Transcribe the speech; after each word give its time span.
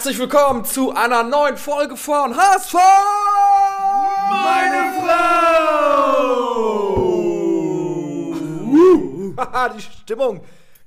Herzlich 0.00 0.18
willkommen 0.18 0.64
zu 0.64 0.94
einer 0.94 1.22
neuen 1.22 1.58
Folge 1.58 1.94
von 1.94 2.34
HSV! 2.34 2.74
Meine 4.30 4.94
Frau! 9.36 9.66
Die 9.76 9.82
Stimmung 9.82 10.40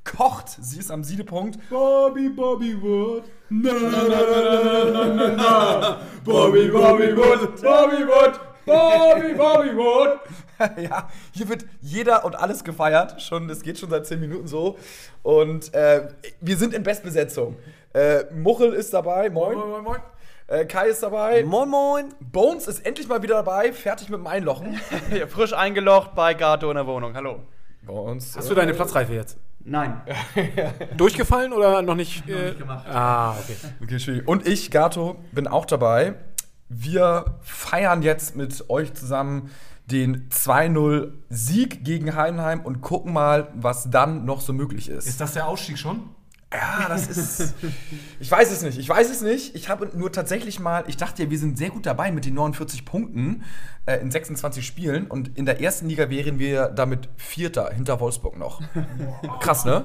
kocht. 0.03 0.57
Sie 0.59 0.79
ist 0.79 0.89
am 0.89 1.03
Siedepunkt. 1.03 1.59
Bobby, 1.69 2.29
Bobby 2.29 2.75
Wood. 2.81 3.25
Na, 3.49 3.71
na, 3.71 3.89
na, 3.91 4.01
na, 4.01 4.83
na, 4.85 5.05
na, 5.13 5.27
na. 5.27 5.99
Bobby, 6.25 6.69
Bobby 6.69 7.15
Wood. 7.15 7.61
Bobby 7.61 8.07
Wood. 8.07 8.39
Bobby, 8.65 9.33
Bobby 9.35 9.75
Wood. 9.77 10.19
ja, 10.81 11.09
hier 11.31 11.49
wird 11.49 11.65
jeder 11.81 12.25
und 12.25 12.35
alles 12.35 12.63
gefeiert. 12.63 13.21
Schon, 13.21 13.49
es 13.49 13.61
geht 13.61 13.77
schon 13.77 13.89
seit 13.89 14.07
10 14.07 14.19
Minuten 14.19 14.47
so. 14.47 14.77
Und 15.21 15.73
äh, 15.73 16.07
wir 16.41 16.57
sind 16.57 16.73
in 16.73 16.81
Bestbesetzung. 16.83 17.57
Äh, 17.93 18.25
Muchel 18.33 18.73
ist 18.73 18.93
dabei. 18.93 19.29
Moin. 19.29 19.55
Moin, 19.55 19.69
moin, 19.69 19.83
moin. 19.83 19.99
Äh, 20.47 20.65
Kai 20.65 20.87
ist 20.87 21.03
dabei. 21.03 21.43
Moin, 21.43 21.69
moin. 21.69 22.13
Bones 22.19 22.67
ist 22.67 22.85
endlich 22.85 23.07
mal 23.07 23.21
wieder 23.21 23.35
dabei, 23.35 23.71
fertig 23.71 24.09
mit 24.09 24.19
dem 24.19 24.27
Einlochen. 24.27 24.79
frisch 25.29 25.53
eingelocht 25.53 26.15
bei 26.15 26.33
Gato 26.33 26.69
in 26.69 26.75
der 26.75 26.87
Wohnung. 26.87 27.15
Hallo. 27.15 27.43
Bones. 27.83 28.35
Hast 28.35 28.49
du 28.49 28.55
deine 28.55 28.73
Platzreife 28.73 29.13
jetzt? 29.13 29.37
Nein. 29.59 30.01
Durchgefallen 30.97 31.53
oder 31.53 31.81
noch 31.81 31.95
nicht? 31.95 32.27
Noch 32.27 32.35
nicht 32.35 32.59
gemacht. 32.59 32.85
Ah, 32.89 33.37
okay. 33.37 33.55
okay 33.81 33.99
schwierig. 33.99 34.27
Und 34.27 34.47
ich, 34.47 34.71
Gato, 34.71 35.15
bin 35.31 35.47
auch 35.47 35.65
dabei. 35.65 36.15
Wir 36.69 37.37
feiern 37.41 38.01
jetzt 38.01 38.35
mit 38.35 38.69
euch 38.69 38.93
zusammen 38.93 39.51
den 39.85 40.29
2-0-Sieg 40.29 41.83
gegen 41.83 42.15
Heidenheim 42.15 42.61
und 42.61 42.81
gucken 42.81 43.13
mal, 43.13 43.49
was 43.53 43.89
dann 43.89 44.25
noch 44.25 44.41
so 44.41 44.53
möglich 44.53 44.89
ist. 44.89 45.07
Ist 45.07 45.21
das 45.21 45.33
der 45.33 45.47
Ausstieg 45.47 45.77
schon? 45.77 46.09
Ja, 46.53 46.85
das 46.87 47.07
ist. 47.07 47.55
ich 48.19 48.29
weiß 48.29 48.51
es 48.51 48.61
nicht. 48.61 48.77
Ich 48.77 48.87
weiß 48.87 49.09
es 49.09 49.21
nicht. 49.21 49.55
Ich 49.55 49.69
habe 49.69 49.89
nur 49.93 50.11
tatsächlich 50.11 50.59
mal. 50.59 50.83
Ich 50.87 50.97
dachte 50.97 51.23
ja, 51.23 51.29
wir 51.29 51.39
sind 51.39 51.57
sehr 51.57 51.69
gut 51.69 51.85
dabei 51.85 52.11
mit 52.11 52.25
den 52.25 52.35
49 52.35 52.85
Punkten 52.85 53.43
äh, 53.85 53.97
in 53.97 54.11
26 54.11 54.65
Spielen. 54.65 55.07
Und 55.07 55.37
in 55.37 55.45
der 55.45 55.61
ersten 55.61 55.89
Liga 55.89 56.09
wären 56.09 56.37
wir 56.37 56.67
damit 56.67 57.09
Vierter 57.17 57.71
hinter 57.73 57.99
Wolfsburg 57.99 58.37
noch. 58.37 58.61
Krass, 59.39 59.65
ne? 59.65 59.83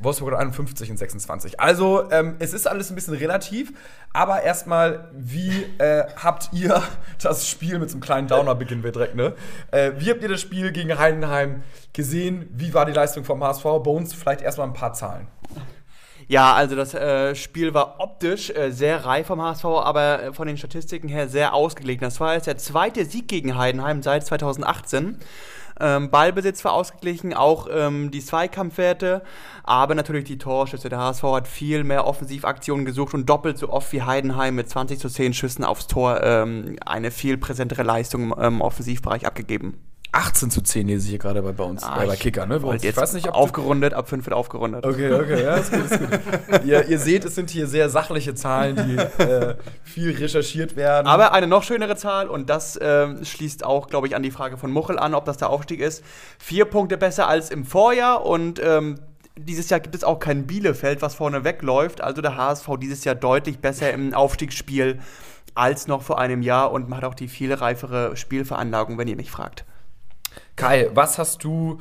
Wolfsburg 0.00 0.32
hat 0.32 0.40
51 0.40 0.90
in 0.90 0.96
26. 0.96 1.60
Also, 1.60 2.10
ähm, 2.10 2.36
es 2.38 2.52
ist 2.52 2.66
alles 2.66 2.90
ein 2.90 2.94
bisschen 2.94 3.14
relativ. 3.14 3.72
Aber 4.12 4.42
erstmal, 4.42 5.10
wie 5.14 5.64
äh, 5.78 6.04
habt 6.16 6.50
ihr 6.52 6.82
das 7.22 7.48
Spiel 7.48 7.78
mit 7.78 7.90
so 7.90 7.94
einem 7.96 8.02
kleinen 8.02 8.28
Downer 8.28 8.54
beginnen 8.54 8.84
wir 8.84 8.92
direkt, 8.92 9.16
ne? 9.16 9.34
Äh, 9.70 9.92
wie 9.98 10.10
habt 10.10 10.22
ihr 10.22 10.28
das 10.28 10.40
Spiel 10.40 10.72
gegen 10.72 10.96
Heidenheim 10.98 11.62
gesehen? 11.92 12.48
Wie 12.52 12.74
war 12.74 12.86
die 12.86 12.92
Leistung 12.92 13.24
vom 13.24 13.42
HSV? 13.42 13.64
Bones, 13.82 14.14
vielleicht 14.14 14.42
erstmal 14.42 14.68
ein 14.68 14.74
paar 14.74 14.92
Zahlen. 14.92 15.26
Ja, 16.26 16.54
also 16.54 16.74
das 16.74 16.94
äh, 16.94 17.34
Spiel 17.34 17.74
war 17.74 17.96
optisch 17.98 18.50
äh, 18.50 18.70
sehr 18.70 19.04
reif 19.04 19.26
vom 19.26 19.42
HSV, 19.42 19.64
aber 19.64 20.22
äh, 20.22 20.32
von 20.32 20.46
den 20.46 20.56
Statistiken 20.56 21.08
her 21.08 21.28
sehr 21.28 21.54
ausgeglichen. 21.54 22.00
Das 22.00 22.20
war 22.20 22.34
jetzt 22.34 22.46
der 22.46 22.56
zweite 22.56 23.04
Sieg 23.04 23.28
gegen 23.28 23.56
Heidenheim 23.56 24.02
seit 24.02 24.24
2018. 24.24 25.18
Ähm, 25.80 26.10
Ballbesitz 26.10 26.64
war 26.64 26.72
ausgeglichen, 26.72 27.34
auch 27.34 27.66
ähm, 27.70 28.10
die 28.12 28.20
Zweikampfwerte, 28.20 29.22
aber 29.64 29.94
natürlich 29.94 30.24
die 30.24 30.38
Torschüsse. 30.38 30.88
Der 30.88 30.98
HSV 30.98 31.22
hat 31.24 31.48
viel 31.48 31.82
mehr 31.82 32.06
Offensivaktionen 32.06 32.84
gesucht 32.84 33.12
und 33.12 33.28
doppelt 33.28 33.58
so 33.58 33.70
oft 33.70 33.92
wie 33.92 34.02
Heidenheim 34.02 34.54
mit 34.54 34.70
20 34.70 35.00
zu 35.00 35.08
10 35.08 35.34
Schüssen 35.34 35.64
aufs 35.64 35.88
Tor 35.88 36.22
ähm, 36.22 36.76
eine 36.86 37.10
viel 37.10 37.38
präsentere 37.38 37.82
Leistung 37.82 38.32
im 38.32 38.60
Offensivbereich 38.60 39.26
abgegeben. 39.26 39.93
18 40.14 40.50
zu 40.50 40.62
10 40.62 40.86
lese 40.86 41.04
ich 41.04 41.10
hier 41.10 41.18
gerade 41.18 41.42
bei, 41.42 41.52
bei 41.52 41.64
uns, 41.64 41.82
ah, 41.82 42.02
äh, 42.02 42.06
bei 42.06 42.16
Kicker, 42.16 42.46
ne? 42.46 42.60
Bei 42.60 42.76
ich 42.76 42.96
weiß 42.96 43.14
nicht, 43.14 43.28
ob 43.28 43.34
aufgerundet, 43.34 43.94
ab 43.94 44.08
5 44.08 44.24
wird 44.24 44.34
aufgerundet. 44.34 44.86
Okay, 44.86 45.12
okay, 45.12 45.42
ja, 45.42 45.56
ist 45.56 45.72
gut, 45.72 45.90
ist 45.90 45.98
gut. 45.98 46.20
ihr, 46.64 46.86
ihr, 46.88 46.98
seht, 46.98 47.24
es 47.24 47.34
sind 47.34 47.50
hier 47.50 47.66
sehr 47.66 47.90
sachliche 47.90 48.34
Zahlen, 48.34 48.76
die 48.76 49.22
äh, 49.22 49.56
viel 49.82 50.12
recherchiert 50.16 50.76
werden. 50.76 51.06
Aber 51.06 51.32
eine 51.32 51.46
noch 51.46 51.62
schönere 51.62 51.96
Zahl, 51.96 52.28
und 52.28 52.48
das 52.48 52.76
äh, 52.76 53.24
schließt 53.24 53.64
auch, 53.64 53.88
glaube 53.88 54.06
ich, 54.06 54.14
an 54.14 54.22
die 54.22 54.30
Frage 54.30 54.56
von 54.56 54.70
Muchel 54.70 54.98
an, 54.98 55.14
ob 55.14 55.24
das 55.24 55.36
der 55.36 55.50
Aufstieg 55.50 55.80
ist. 55.80 56.04
Vier 56.38 56.64
Punkte 56.64 56.96
besser 56.96 57.28
als 57.28 57.50
im 57.50 57.64
Vorjahr 57.64 58.24
und 58.24 58.60
ähm, 58.62 59.00
dieses 59.36 59.68
Jahr 59.68 59.80
gibt 59.80 59.94
es 59.94 60.04
auch 60.04 60.20
kein 60.20 60.46
Bielefeld, 60.46 61.02
was 61.02 61.14
vorne 61.14 61.42
wegläuft. 61.42 62.00
Also 62.00 62.22
der 62.22 62.36
HSV 62.36 62.68
dieses 62.80 63.04
Jahr 63.04 63.16
deutlich 63.16 63.58
besser 63.58 63.92
im 63.92 64.14
Aufstiegsspiel 64.14 65.00
als 65.54 65.86
noch 65.86 66.02
vor 66.02 66.18
einem 66.18 66.42
Jahr 66.42 66.72
und 66.72 66.88
macht 66.88 67.04
auch 67.04 67.14
die 67.14 67.28
viel 67.28 67.52
reifere 67.52 68.16
Spielveranlagung, 68.16 68.98
wenn 68.98 69.08
ihr 69.08 69.16
mich 69.16 69.30
fragt. 69.30 69.64
Kai, 70.56 70.90
was 70.94 71.18
hast 71.18 71.44
du 71.44 71.80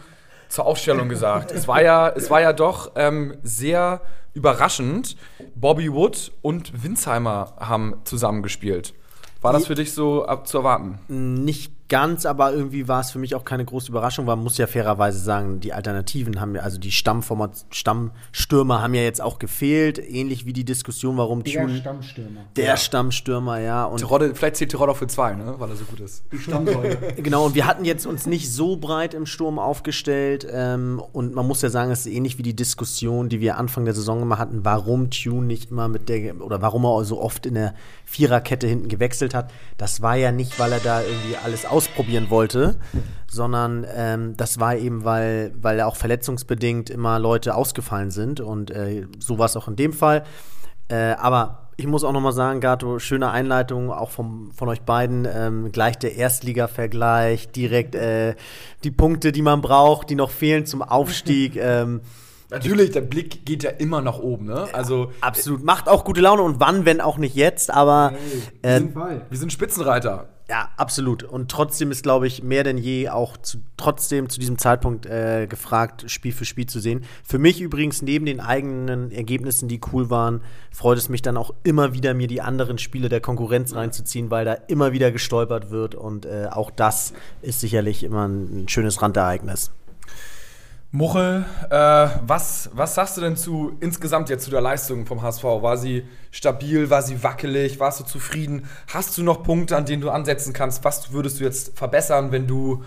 zur 0.50 0.66
Aufstellung 0.66 1.10
gesagt? 1.10 1.52
es, 1.52 1.68
war 1.68 1.82
ja, 1.82 2.10
es 2.10 2.30
war 2.30 2.42
ja 2.42 2.54
doch 2.54 2.92
ähm, 2.96 3.38
sehr 3.44 4.02
überraschend. 4.34 5.16
Bobby 5.56 5.92
Wood 5.92 6.32
und 6.42 6.84
Winsheimer 6.84 7.54
haben 7.60 7.96
zusammengespielt. 8.04 8.94
War 9.42 9.52
das 9.52 9.68
für 9.68 9.76
dich 9.76 9.94
so 9.94 10.26
zu 10.46 10.60
erwarten? 10.60 11.00
Nicht 11.10 11.73
ganz, 11.90 12.26
aber 12.26 12.54
irgendwie 12.54 12.88
war 12.88 13.02
es 13.02 13.12
für 13.12 13.20
mich 13.20 13.36
auch 13.36 13.46
keine 13.46 13.66
große 13.66 13.90
Überraschung, 13.90 14.26
weil 14.26 14.36
man 14.36 14.44
muss 14.44 14.58
ja 14.58 14.68
fairerweise 14.68 15.20
sagen, 15.20 15.60
die 15.60 15.74
Alternativen 15.74 16.40
haben 16.40 16.56
ja, 16.56 16.62
also 16.62 16.80
die 16.80 16.92
Stammformat, 16.92 17.66
Stammstürmer 17.72 18.82
haben 18.82 18.94
ja 18.94 19.02
jetzt 19.02 19.22
auch 19.22 19.40
gefehlt, 19.40 20.00
ähnlich 20.00 20.46
wie 20.46 20.54
die 20.54 20.64
Diskussion, 20.64 21.18
warum 21.18 21.44
Der 21.44 21.62
Tune, 21.62 21.78
Stammstürmer. 21.78 22.42
Der 22.56 22.66
ja. 22.66 22.78
Stammstürmer, 22.78 23.60
ja. 23.60 23.86
Und 23.86 24.00
Terodde, 24.00 24.34
vielleicht 24.34 24.56
zählt 24.56 24.72
Tirol 24.72 24.90
auch 24.90 24.98
für 24.98 25.08
zwei, 25.08 25.34
ne? 25.34 25.56
weil 25.58 25.70
er 25.70 25.76
so 25.76 25.86
gut 25.86 26.00
ist. 26.00 26.24
Die 26.32 26.38
Stammsäule. 26.38 26.98
genau, 27.18 27.46
und 27.46 27.56
wir 27.56 27.68
hatten 27.68 27.86
jetzt 27.86 28.06
uns 28.06 28.26
nicht 28.26 28.52
so 28.52 28.78
breit 28.78 29.14
im 29.14 29.26
Sturm 29.26 29.60
aufgestellt 29.60 30.48
ähm, 30.50 31.02
und 31.12 31.36
man 31.36 31.46
muss 31.46 31.62
ja 31.62 31.70
sagen, 31.70 31.92
es 31.92 32.06
ist 32.06 32.14
ähnlich 32.14 32.38
wie 32.38 32.44
die 32.44 32.56
Diskussion, 32.56 33.30
die 33.30 33.42
wir 33.42 33.58
Anfang 33.58 33.86
der 33.86 33.94
Saison 33.94 34.22
immer 34.22 34.38
hatten, 34.38 34.64
warum 34.64 35.10
Tune 35.10 35.46
nicht 35.48 35.72
immer 35.72 35.88
mit 35.88 36.10
der, 36.10 36.42
oder 36.42 36.62
warum 36.62 36.86
er 36.86 37.04
so 37.04 37.22
oft 37.22 37.46
in 37.46 37.56
der 37.56 37.74
Viererkette 38.06 38.68
hinten 38.68 38.88
gewechselt 38.88 39.34
hat. 39.34 39.52
Das 39.78 40.02
war 40.02 40.16
ja 40.16 40.32
nicht, 40.32 40.60
weil 40.60 40.72
er 40.72 40.80
da 40.80 41.02
irgendwie 41.02 41.36
alles 41.44 41.66
ausprobieren 41.74 42.30
wollte, 42.30 42.80
sondern 43.28 43.86
ähm, 43.94 44.38
das 44.38 44.60
war 44.60 44.76
eben, 44.76 45.04
weil, 45.04 45.54
weil 45.60 45.82
auch 45.82 45.96
verletzungsbedingt 45.96 46.90
immer 46.90 47.20
Leute 47.20 47.56
ausgefallen 47.56 48.12
sind 48.12 48.40
und 48.40 48.72
äh, 48.72 49.08
so 49.20 49.40
war 49.40 49.48
es 49.48 49.58
auch 49.58 49.68
in 49.68 49.76
dem 49.76 49.92
Fall. 49.92 50.24
Äh, 50.88 51.16
aber 51.18 51.64
ich 51.76 51.88
muss 51.88 52.04
auch 52.04 52.12
noch 52.12 52.22
mal 52.22 52.32
sagen, 52.32 52.60
Gato, 52.60 53.00
schöne 53.00 53.32
Einleitung 53.32 53.92
auch 53.92 54.12
vom, 54.12 54.52
von 54.52 54.70
euch 54.70 54.82
beiden. 54.82 55.28
Ähm, 55.32 55.72
gleich 55.72 55.98
der 55.98 56.16
Erstliga-Vergleich, 56.16 57.52
direkt 57.52 57.96
äh, 57.96 58.36
die 58.84 58.92
Punkte, 58.92 59.32
die 59.32 59.42
man 59.42 59.62
braucht, 59.62 60.10
die 60.10 60.16
noch 60.16 60.30
fehlen 60.30 60.66
zum 60.66 60.82
Aufstieg. 60.82 61.56
ähm, 61.60 62.02
Natürlich, 62.50 62.92
der 62.92 63.02
Blick 63.02 63.48
geht 63.48 63.64
ja 63.64 63.72
immer 63.72 64.02
nach 64.02 64.20
oben, 64.20 64.46
ne? 64.46 64.68
Also 64.74 65.12
absolut, 65.22 65.64
macht 65.64 65.90
auch 65.90 66.04
gute 66.06 66.22
Laune 66.22 66.44
und 66.44 66.60
wann, 66.60 66.86
wenn 66.86 67.02
auch 67.02 67.18
nicht 67.18 67.36
jetzt, 67.36 67.72
aber 67.72 68.12
hey, 68.14 68.20
wir, 68.62 68.70
äh, 68.70 68.78
sind, 68.78 68.96
wir 68.96 69.38
sind 69.40 69.52
Spitzenreiter. 69.52 70.30
Ja, 70.50 70.70
absolut. 70.76 71.24
Und 71.24 71.50
trotzdem 71.50 71.90
ist, 71.90 72.04
glaube 72.04 72.28
ich, 72.28 72.44
mehr 72.44 72.66
denn 72.66 72.78
je 72.78 73.08
auch 73.08 73.38
zu, 73.38 73.60
trotzdem 73.78 74.30
zu 74.30 74.42
diesem 74.42 74.58
Zeitpunkt 74.58 75.06
äh, 75.06 75.48
gefragt, 75.48 76.12
Spiel 76.12 76.34
für 76.34 76.44
Spiel 76.44 76.66
zu 76.66 76.82
sehen. 76.82 77.06
Für 77.24 77.40
mich 77.40 77.62
übrigens 77.62 78.02
neben 78.02 78.26
den 78.26 78.42
eigenen 78.42 79.12
Ergebnissen, 79.12 79.70
die 79.70 79.80
cool 79.94 80.10
waren, 80.10 80.42
freut 80.70 80.98
es 80.98 81.08
mich 81.08 81.22
dann 81.22 81.38
auch 81.38 81.54
immer 81.64 81.94
wieder, 81.94 82.14
mir 82.14 82.28
die 82.28 82.42
anderen 82.42 82.78
Spiele 82.78 83.08
der 83.08 83.22
Konkurrenz 83.22 83.74
reinzuziehen, 83.74 84.32
weil 84.32 84.44
da 84.44 84.54
immer 84.68 84.92
wieder 84.92 85.14
gestolpert 85.14 85.72
wird. 85.72 85.96
Und 85.96 86.26
äh, 86.26 86.48
auch 86.52 86.72
das 86.72 87.14
ist 87.42 87.62
sicherlich 87.62 88.04
immer 88.04 88.28
ein, 88.28 88.64
ein 88.64 88.70
schönes 88.70 89.02
Randereignis. 89.02 89.72
Muchel, 90.96 91.44
äh, 91.72 92.08
was, 92.22 92.70
was 92.72 92.94
sagst 92.94 93.18
du 93.18 93.22
denn 93.22 93.36
zu 93.36 93.76
insgesamt 93.80 94.30
jetzt 94.30 94.44
zu 94.44 94.52
der 94.52 94.62
Leistung 94.62 95.08
vom 95.08 95.24
HSV? 95.24 95.44
War 95.44 95.76
sie 95.76 96.06
stabil, 96.30 96.92
war 96.92 97.02
sie 97.02 97.24
wackelig, 97.24 97.80
warst 97.80 98.00
du 98.00 98.04
zufrieden? 98.04 98.70
Hast 98.94 99.18
du 99.18 99.24
noch 99.24 99.42
Punkte, 99.42 99.76
an 99.76 99.86
denen 99.86 100.04
du 100.04 100.12
ansetzen 100.12 100.54
kannst? 100.54 100.84
Was 100.84 101.12
würdest 101.12 101.40
du 101.40 101.46
jetzt 101.46 101.76
verbessern, 101.76 102.32
wenn 102.32 102.46
du 102.46 102.84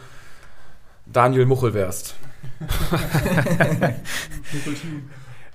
Daniel 1.06 1.46
Muchel 1.46 1.74
wärst? 1.74 2.14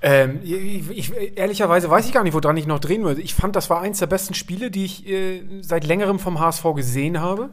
ähm, 0.01 0.41
ich, 0.43 0.89
ich, 0.89 1.37
ehrlicherweise 1.37 1.89
weiß 1.89 2.05
ich 2.05 2.11
gar 2.11 2.23
nicht, 2.25 2.33
woran 2.33 2.57
ich 2.57 2.67
noch 2.67 2.79
drehen 2.79 3.05
würde. 3.05 3.21
Ich 3.21 3.33
fand, 3.33 3.55
das 3.55 3.69
war 3.69 3.79
eins 3.79 3.99
der 3.99 4.07
besten 4.07 4.33
Spiele, 4.33 4.71
die 4.71 4.83
ich 4.83 5.07
äh, 5.07 5.41
seit 5.61 5.85
längerem 5.85 6.19
vom 6.19 6.41
HSV 6.41 6.65
gesehen 6.75 7.21
habe. 7.21 7.51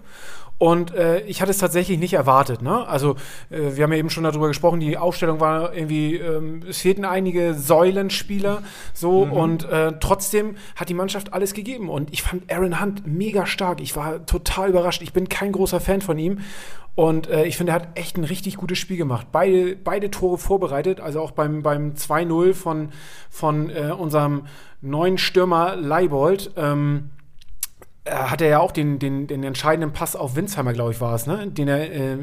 Und 0.58 0.92
äh, 0.92 1.20
ich 1.20 1.40
hatte 1.40 1.52
es 1.52 1.58
tatsächlich 1.58 1.98
nicht 1.98 2.14
erwartet. 2.14 2.62
Ne? 2.62 2.86
Also 2.86 3.14
äh, 3.48 3.76
wir 3.76 3.84
haben 3.84 3.92
ja 3.92 3.98
eben 3.98 4.10
schon 4.10 4.24
darüber 4.24 4.48
gesprochen, 4.48 4.80
die 4.80 4.98
Aufstellung 4.98 5.38
war 5.38 5.72
irgendwie, 5.72 6.16
ähm, 6.16 6.62
es 6.68 6.78
fehlten 6.78 7.04
einige 7.04 7.54
Säulenspieler 7.54 8.62
so 8.92 9.26
mhm. 9.26 9.32
und 9.32 9.64
äh, 9.70 9.92
trotzdem 10.00 10.56
hat 10.74 10.88
die 10.88 10.94
Mannschaft 10.94 11.32
alles 11.32 11.54
gegeben. 11.54 11.88
Und 11.88 12.12
ich 12.12 12.22
fand 12.22 12.52
Aaron 12.52 12.80
Hunt 12.80 13.06
mega 13.06 13.46
stark. 13.46 13.80
Ich 13.80 13.94
war 13.94 14.26
total 14.26 14.70
überrascht. 14.70 15.00
Ich 15.02 15.12
bin 15.12 15.28
kein 15.28 15.52
großer 15.52 15.80
Fan 15.80 16.00
von 16.00 16.18
ihm. 16.18 16.40
Und 16.96 17.28
äh, 17.28 17.44
ich 17.44 17.56
finde, 17.56 17.70
er 17.70 17.76
hat 17.76 17.96
echt 17.96 18.16
ein 18.16 18.24
richtig 18.24 18.56
gutes 18.56 18.78
Spiel 18.78 18.96
gemacht. 18.96 19.28
Beide, 19.30 19.76
beide 19.76 20.10
Tore 20.10 20.36
vorbereitet, 20.36 20.98
also 20.98 21.20
auch 21.20 21.30
beim, 21.30 21.62
beim 21.62 21.92
2-0 21.92 22.54
von, 22.54 22.88
von 23.30 23.70
äh, 23.70 23.92
unserem 23.96 24.46
neuen 24.80 25.18
Stürmer 25.18 25.76
Leibold. 25.76 26.50
Ähm, 26.56 27.10
hat 28.10 28.40
er 28.40 28.48
ja 28.48 28.58
auch 28.60 28.72
den, 28.72 28.98
den, 28.98 29.26
den 29.26 29.44
entscheidenden 29.44 29.92
Pass 29.92 30.16
auf 30.16 30.36
Winsheimer, 30.36 30.72
glaube 30.72 30.92
ich, 30.92 31.00
war 31.00 31.14
es, 31.14 31.26
ne? 31.26 31.46
den 31.48 31.68
er 31.68 31.92
äh, 31.92 32.18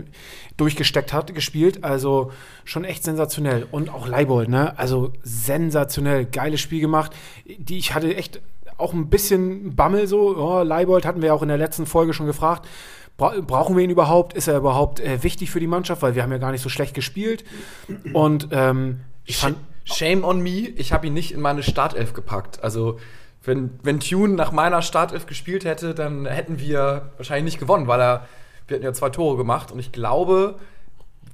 durchgesteckt 0.58 1.14
hat, 1.14 1.34
gespielt. 1.34 1.84
Also 1.84 2.32
schon 2.64 2.84
echt 2.84 3.04
sensationell. 3.04 3.68
Und 3.72 3.90
auch 3.90 4.08
Leibold, 4.08 4.50
ne? 4.50 4.78
Also 4.78 5.14
sensationell, 5.24 6.26
geiles 6.26 6.62
Spiel 6.62 6.82
gemacht. 6.82 7.14
Die, 7.46 7.78
ich 7.78 7.94
hatte 7.94 8.16
echt 8.16 8.42
auch 8.78 8.94
ein 8.94 9.10
bisschen 9.10 9.76
Bammel 9.76 10.08
so. 10.08 10.36
Oh, 10.38 10.62
Leibold 10.62 11.06
hatten 11.06 11.22
wir 11.22 11.34
auch 11.34 11.42
in 11.42 11.48
der 11.48 11.58
letzten 11.58 11.86
Folge 11.86 12.14
schon 12.14 12.26
gefragt. 12.26 12.68
Bra 13.18 13.34
brauchen 13.40 13.78
wir 13.78 13.84
ihn 13.84 13.90
überhaupt? 13.90 14.34
Ist 14.34 14.48
er 14.48 14.58
überhaupt 14.58 15.00
äh, 15.00 15.24
wichtig 15.24 15.50
für 15.50 15.60
die 15.60 15.68
Mannschaft? 15.68 16.02
Weil 16.02 16.16
wir 16.16 16.24
haben 16.24 16.32
ja 16.32 16.38
gar 16.38 16.52
nicht 16.52 16.62
so 16.62 16.70
schlecht 16.70 16.94
gespielt. 16.94 17.46
Und 18.14 18.50
ähm, 18.52 19.02
ich 19.26 19.38
fand. 19.38 19.58
Shame 19.88 20.24
on 20.24 20.42
me, 20.42 20.68
ich 20.68 20.94
habe 20.94 21.06
ihn 21.06 21.14
nicht 21.14 21.32
in 21.32 21.40
meine 21.40 21.62
Startelf 21.62 22.14
gepackt. 22.14 22.64
Also, 22.64 22.98
wenn, 23.46 23.80
wenn 23.84 24.00
Tune 24.00 24.34
nach 24.34 24.52
meiner 24.52 24.82
Startelf 24.82 25.26
gespielt 25.26 25.66
hätte, 25.66 25.94
dann 25.94 26.26
hätten 26.26 26.60
wir 26.60 27.12
wahrscheinlich 27.18 27.46
nicht 27.46 27.60
gewonnen, 27.60 27.88
weil 27.88 28.02
er, 28.02 28.26
wir 28.68 28.76
hätten 28.76 28.86
ja 28.86 28.94
zwei 28.94 29.10
Tore 29.10 29.38
gemacht 29.38 29.72
und 29.72 29.80
ich 29.80 29.92
glaube, 29.92 30.56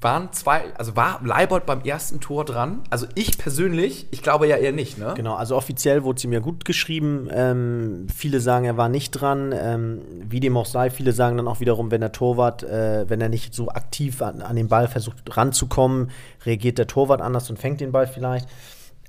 waren 0.01 0.33
zwei, 0.33 0.63
also 0.77 0.95
war 0.95 1.21
Leibold 1.23 1.67
beim 1.67 1.81
ersten 1.81 2.19
Tor 2.19 2.43
dran? 2.43 2.81
Also 2.89 3.05
ich 3.13 3.37
persönlich, 3.37 4.07
ich 4.09 4.23
glaube 4.23 4.47
ja 4.47 4.57
eher 4.57 4.71
nicht, 4.71 4.97
ne? 4.97 5.13
Genau, 5.15 5.35
also 5.35 5.55
offiziell 5.55 6.03
wurde 6.03 6.19
sie 6.19 6.27
mir 6.27 6.41
gut 6.41 6.65
geschrieben. 6.65 7.29
Ähm, 7.31 8.07
viele 8.13 8.39
sagen, 8.39 8.65
er 8.65 8.77
war 8.77 8.89
nicht 8.89 9.11
dran. 9.11 9.53
Ähm, 9.55 10.01
wie 10.27 10.39
dem 10.39 10.57
auch 10.57 10.65
sei, 10.65 10.89
viele 10.89 11.11
sagen 11.11 11.37
dann 11.37 11.47
auch 11.47 11.59
wiederum, 11.59 11.91
wenn 11.91 12.01
der 12.01 12.11
Torwart, 12.11 12.63
äh, 12.63 13.07
wenn 13.09 13.21
er 13.21 13.29
nicht 13.29 13.53
so 13.53 13.69
aktiv 13.69 14.23
an, 14.23 14.41
an, 14.41 14.55
den 14.55 14.69
Ball 14.69 14.87
versucht 14.87 15.37
ranzukommen, 15.37 16.09
reagiert 16.45 16.79
der 16.79 16.87
Torwart 16.87 17.21
anders 17.21 17.49
und 17.51 17.59
fängt 17.59 17.79
den 17.79 17.91
Ball 17.91 18.07
vielleicht. 18.07 18.49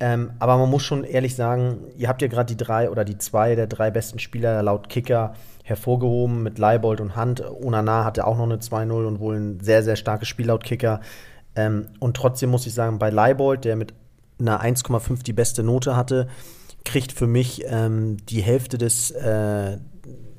Ähm, 0.02 0.32
aber 0.40 0.58
man 0.58 0.68
muss 0.68 0.82
schon 0.82 1.04
ehrlich 1.04 1.36
sagen, 1.36 1.84
ihr 1.96 2.08
habt 2.08 2.22
ja 2.22 2.26
gerade 2.26 2.52
die 2.52 2.56
drei 2.56 2.90
oder 2.90 3.04
die 3.04 3.18
zwei 3.18 3.54
der 3.54 3.68
drei 3.68 3.92
besten 3.92 4.18
Spieler 4.18 4.60
laut 4.60 4.88
Kicker 4.88 5.34
hervorgehoben 5.62 6.42
mit 6.42 6.58
Leibold 6.58 7.00
und 7.00 7.14
Hand. 7.14 7.40
Onana 7.40 8.04
hatte 8.04 8.26
auch 8.26 8.36
noch 8.36 8.42
eine 8.42 8.56
2-0 8.56 9.06
und 9.06 9.20
wohl 9.20 9.36
ein 9.36 9.60
sehr, 9.60 9.84
sehr 9.84 9.94
starkes 9.94 10.26
Spiel 10.26 10.46
laut 10.46 10.64
Kicker. 10.64 11.02
Ähm, 11.54 11.86
und 12.00 12.16
trotzdem 12.16 12.50
muss 12.50 12.66
ich 12.66 12.74
sagen, 12.74 12.98
bei 12.98 13.10
Leibold, 13.10 13.64
der 13.64 13.76
mit 13.76 13.94
einer 14.40 14.60
1,5 14.60 15.22
die 15.22 15.32
beste 15.32 15.62
Note 15.62 15.94
hatte, 15.94 16.26
kriegt 16.84 17.12
für 17.12 17.28
mich 17.28 17.62
ähm, 17.68 18.16
die 18.28 18.42
Hälfte 18.42 18.78
des, 18.78 19.12
äh, 19.12 19.78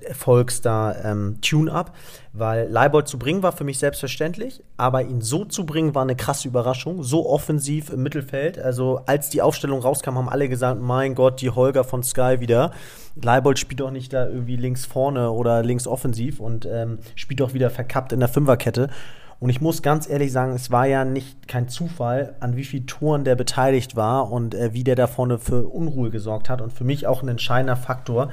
Erfolgs 0.04 0.62
da 0.62 0.96
ähm, 1.04 1.38
Tune-Up, 1.42 1.96
weil 2.34 2.68
Leibold 2.70 3.08
zu 3.08 3.18
bringen 3.18 3.42
war 3.42 3.52
für 3.52 3.64
mich 3.64 3.80
selbstverständlich, 3.80 4.62
aber 4.78 5.04
ihn 5.04 5.22
so 5.22 5.46
zu 5.46 5.66
bringen 5.66 5.96
war 5.96 6.02
eine 6.02 6.16
krasse 6.16 6.48
Überraschung, 6.48 7.04
so 7.04 7.30
offensiv 7.30 7.90
im 7.90 8.04
Mittelfeld. 8.04 8.60
Also 8.60 9.02
als 9.06 9.30
die 9.30 9.42
Aufstellung 9.42 9.80
rauskam, 9.80 10.16
haben 10.16 10.30
alle 10.30 10.50
gesagt, 10.50 10.82
mein 10.82 11.16
Gott, 11.16 11.42
die 11.42 11.50
Holger 11.50 11.84
von 11.84 12.04
Sky 12.04 12.38
wieder. 12.40 12.72
Leibold 13.22 13.60
spielt 13.60 13.80
doch 13.80 13.92
nicht 13.92 14.12
da 14.12 14.28
irgendwie 14.28 14.58
links 14.58 14.86
vorne 14.86 15.32
oder 15.32 15.64
links 15.64 15.88
offensiv 15.88 16.40
und 16.40 16.66
ähm, 16.66 17.00
spielt 17.16 17.40
doch 17.40 17.54
wieder 17.54 17.70
verkappt 17.70 18.12
in 18.12 18.20
der 18.20 18.30
Fünferkette. 18.30 18.90
Und 19.40 19.50
ich 19.50 19.60
muss 19.60 19.82
ganz 19.82 20.10
ehrlich 20.10 20.32
sagen, 20.32 20.54
es 20.54 20.72
war 20.72 20.86
ja 20.86 21.04
nicht 21.04 21.50
kein 21.50 21.68
Zufall, 21.68 22.36
an 22.40 22.56
wie 22.56 22.64
vielen 22.64 22.88
Toren 22.88 23.26
der 23.26 23.36
beteiligt 23.36 23.96
war 23.96 24.32
und 24.32 24.56
äh, 24.56 24.74
wie 24.74 24.86
der 24.86 24.96
da 24.96 25.08
vorne 25.08 25.38
für 25.38 25.68
Unruhe 25.68 26.12
gesorgt 26.12 26.50
hat. 26.50 26.62
Und 26.62 26.72
für 26.72 26.86
mich 26.86 27.08
auch 27.08 27.22
ein 27.22 27.28
entscheidender 27.28 27.76
Faktor, 27.76 28.30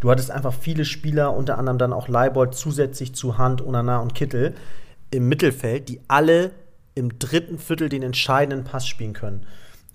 Du 0.00 0.10
hattest 0.10 0.30
einfach 0.30 0.52
viele 0.52 0.84
Spieler, 0.84 1.34
unter 1.34 1.58
anderem 1.58 1.78
dann 1.78 1.92
auch 1.92 2.08
Leibold 2.08 2.54
zusätzlich 2.54 3.14
zu 3.14 3.38
Hand, 3.38 3.60
Unana 3.60 3.98
und 4.00 4.14
Kittel 4.14 4.54
im 5.10 5.28
Mittelfeld, 5.28 5.88
die 5.88 6.00
alle 6.08 6.50
im 6.94 7.18
dritten 7.18 7.58
Viertel 7.58 7.88
den 7.88 8.02
entscheidenden 8.02 8.64
Pass 8.64 8.86
spielen 8.86 9.12
können. 9.12 9.46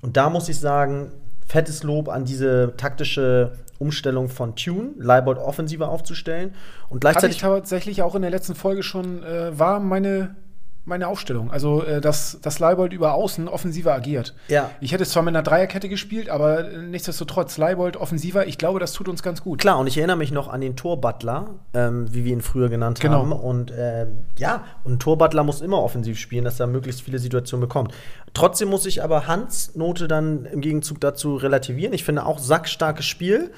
Und 0.01 0.18
da 0.18 0.30
muss 0.30 0.50
ich 0.50 0.59
sagen, 0.59 1.12
fettes 1.48 1.83
Lob 1.83 2.09
an 2.09 2.25
diese 2.25 2.74
taktische 2.77 3.53
Umstellung 3.77 4.30
von 4.30 4.56
Tune, 4.56 4.92
Leibold 4.98 5.38
offensiver 5.38 5.89
aufzustellen. 5.89 6.54
Und 6.89 7.01
gleichzeitig. 7.01 7.44
Hatte 7.44 7.56
ich 7.56 7.62
tatsächlich 7.62 8.01
auch 8.04 8.15
in 8.15 8.21
der 8.21 8.31
letzten 8.31 8.56
Folge 8.56 8.83
schon, 8.83 9.24
äh, 9.24 9.57
war 9.57 9.80
meine 9.80 10.36
meine 10.83 11.07
Aufstellung. 11.07 11.51
Also, 11.51 11.83
äh, 11.83 12.01
dass, 12.01 12.39
dass 12.42 12.60
Leibold 12.60 12.92
über 12.92 13.13
Außen 13.13 13.48
offensiver 13.48 13.94
agiert. 13.94 14.33
Ja. 14.48 14.72
Ich 14.80 14.92
hätte 14.92 15.04
es 15.04 15.12
zwar 15.12 15.22
mit 15.22 15.36
einer 15.36 15.44
Dreierkette 15.44 15.89
gespielt, 15.89 16.30
aber 16.30 16.72
äh, 16.72 16.78
nichtsdestotrotz, 16.80 17.57
Leibold 17.57 17.98
offensiver, 17.98 18.48
ich 18.48 18.57
glaube, 18.57 18.80
das 18.80 18.94
tut 18.94 19.07
uns 19.07 19.22
ganz 19.22 19.44
gut. 19.44 19.60
Klar, 19.60 19.78
und 19.78 19.88
ich 19.88 19.98
erinnere 19.98 20.18
mich 20.18 20.31
noch 20.31 20.48
an 20.48 20.62
den 20.62 20.75
Torbutler, 20.75 21.56
ähm, 21.74 22.12
wie 22.13 22.25
wir 22.25 22.33
ihn 22.33 22.42
früher 22.42 22.69
genannt 22.69 23.00
genau. 23.00 23.19
haben. 23.19 23.31
Und 23.31 23.69
äh, 23.72 24.07
ja, 24.38 24.63
und 24.83 24.94
ein 24.94 25.00
Torbutler 25.00 25.44
muss 25.44 25.62
immer 25.62 25.81
offensiv 25.81 26.18
spielen, 26.18 26.45
dass 26.45 26.60
er 26.60 26.68
möglichst 26.68 27.04
viele 27.04 27.19
Situationen 27.19 27.62
bekommt. 27.62 27.94
Trotzdem 28.33 28.69
muss 28.69 28.86
ich 28.88 29.04
aber 29.04 29.28
Hans 29.28 29.75
Note 29.75 30.07
dann 30.07 30.45
im 30.45 30.62
Gegenzug 30.62 31.00
dazu 31.00 31.36
relativieren. 31.36 31.94
Ich 31.94 32.04
finde 32.04 32.25
auch 32.25 32.39
sackstarkes 32.39 33.06
Spiel, 33.06 33.51